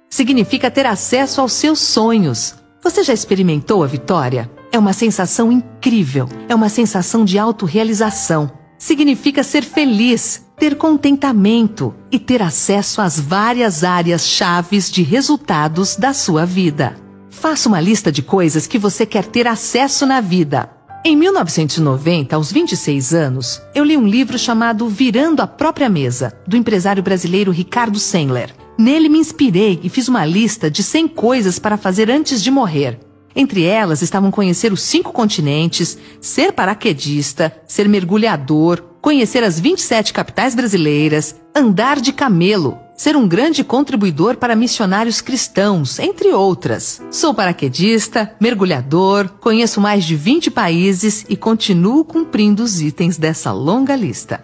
[0.07, 2.53] Significa ter acesso aos seus sonhos.
[2.83, 4.51] Você já experimentou a vitória?
[4.71, 8.51] É É uma sensação incrível, é uma sensação de autorrealização.
[8.77, 16.13] Significa ser feliz, ter contentamento e ter acesso às várias áreas chaves de resultados da
[16.13, 17.06] sua vida.
[17.39, 20.71] Faça uma lista de coisas que você quer ter acesso na vida.
[21.05, 26.57] Em 1990, aos 26 anos, eu li um livro chamado Virando a Própria Mesa, do
[26.57, 28.55] empresário brasileiro Ricardo Sendler.
[28.75, 32.99] Nele me inspirei e fiz uma lista de 100 coisas para fazer antes de morrer.
[33.35, 40.55] Entre elas estavam conhecer os cinco continentes, ser paraquedista, ser mergulhador, conhecer as 27 capitais
[40.55, 46.99] brasileiras, andar de camelo, ser um grande contribuidor para missionários cristãos, entre outras.
[47.11, 53.95] Sou paraquedista, mergulhador, conheço mais de 20 países e continuo cumprindo os itens dessa longa
[53.95, 54.43] lista.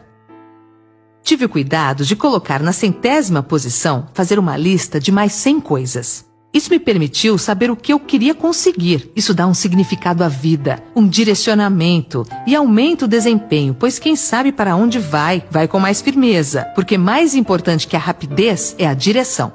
[1.23, 6.32] Tive o cuidado de colocar na centésima posição fazer uma lista de mais 100 coisas.
[6.53, 9.11] Isso me permitiu saber o que eu queria conseguir.
[9.15, 14.51] Isso dá um significado à vida, um direcionamento e aumenta o desempenho, pois quem sabe
[14.51, 18.93] para onde vai, vai com mais firmeza, porque mais importante que a rapidez é a
[18.93, 19.53] direção.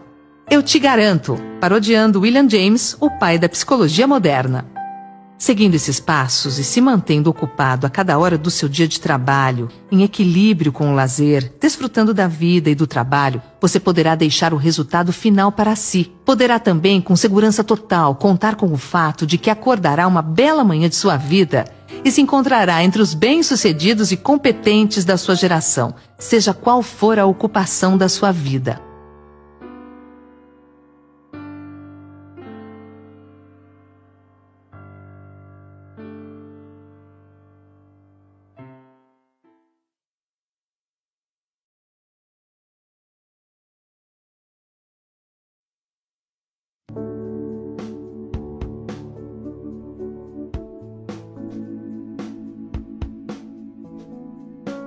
[0.51, 4.67] Eu te garanto, parodiando William James, o pai da psicologia moderna.
[5.39, 9.69] Seguindo esses passos e se mantendo ocupado a cada hora do seu dia de trabalho,
[9.91, 14.57] em equilíbrio com o lazer, desfrutando da vida e do trabalho, você poderá deixar o
[14.57, 16.13] resultado final para si.
[16.25, 20.89] Poderá também, com segurança total, contar com o fato de que acordará uma bela manhã
[20.89, 21.67] de sua vida
[22.05, 27.27] e se encontrará entre os bem-sucedidos e competentes da sua geração, seja qual for a
[27.27, 28.88] ocupação da sua vida.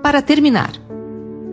[0.01, 0.71] Para terminar,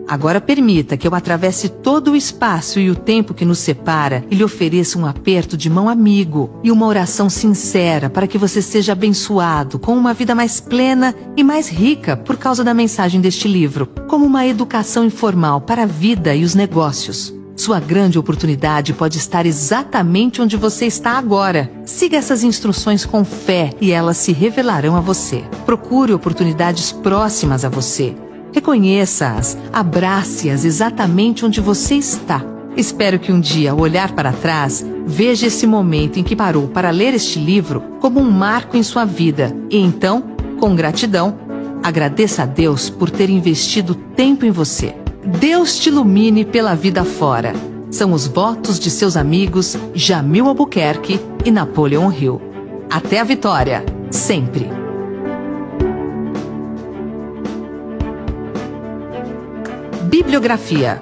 [0.07, 4.33] agora permita que eu atravesse todo o espaço e o tempo que nos separa e
[4.33, 8.93] lhe ofereça um aperto de mão amigo e uma oração sincera para que você seja
[8.93, 13.85] abençoado com uma vida mais plena e mais rica por causa da mensagem deste livro,
[14.07, 17.31] como uma educação informal para a vida e os negócios.
[17.55, 21.69] Sua grande oportunidade pode estar exatamente onde você está agora.
[21.85, 25.43] Siga essas instruções com fé e elas se revelarão a você.
[25.67, 28.15] Procure oportunidades próximas a você
[28.51, 32.43] Reconheça-as, abrace-as exatamente onde você está.
[32.75, 36.89] Espero que um dia, ao olhar para trás, veja esse momento em que parou para
[36.91, 40.23] ler este livro como um marco em sua vida e então,
[40.59, 41.37] com gratidão,
[41.83, 44.95] agradeça a Deus por ter investido tempo em você.
[45.39, 47.53] Deus te ilumine pela vida fora.
[47.91, 52.41] São os votos de seus amigos Jamil Albuquerque e Napoleon Hill.
[52.89, 54.78] Até a vitória, sempre!
[60.09, 60.99] Bibliografia: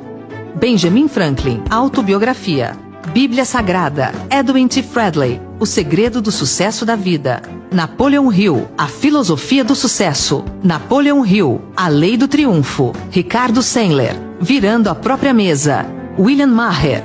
[0.56, 2.76] Benjamin Franklin, Autobiografia.
[3.14, 4.84] Bíblia Sagrada, Edwin T.
[4.84, 7.42] Fredley, O Segredo do Sucesso da Vida.
[7.72, 10.44] Napoleon Hill, A Filosofia do Sucesso.
[10.62, 12.92] Napoleon Hill, A Lei do Triunfo.
[13.10, 15.86] Ricardo Sendler, Virando a Própria Mesa.
[16.20, 17.02] William Maher,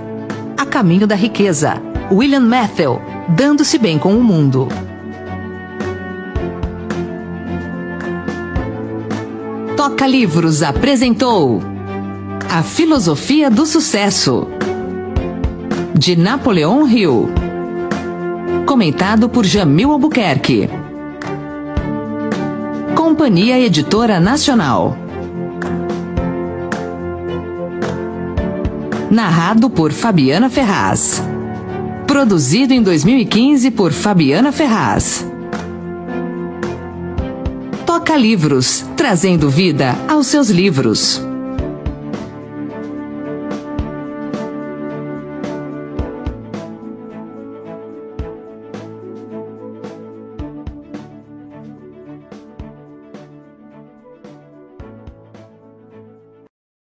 [0.58, 1.80] A Caminho da Riqueza.
[2.10, 4.66] William Matthew, Dando-se Bem com o Mundo.
[9.76, 11.71] Toca Livros apresentou
[12.48, 14.46] a Filosofia do Sucesso,
[15.94, 17.30] de Napoleão Hill.
[18.66, 20.68] Comentado por Jamil Albuquerque.
[22.94, 24.96] Companhia Editora Nacional.
[29.10, 31.22] Narrado por Fabiana Ferraz.
[32.06, 35.26] Produzido em 2015 por Fabiana Ferraz.
[37.86, 41.31] Toca Livros, trazendo vida aos seus livros.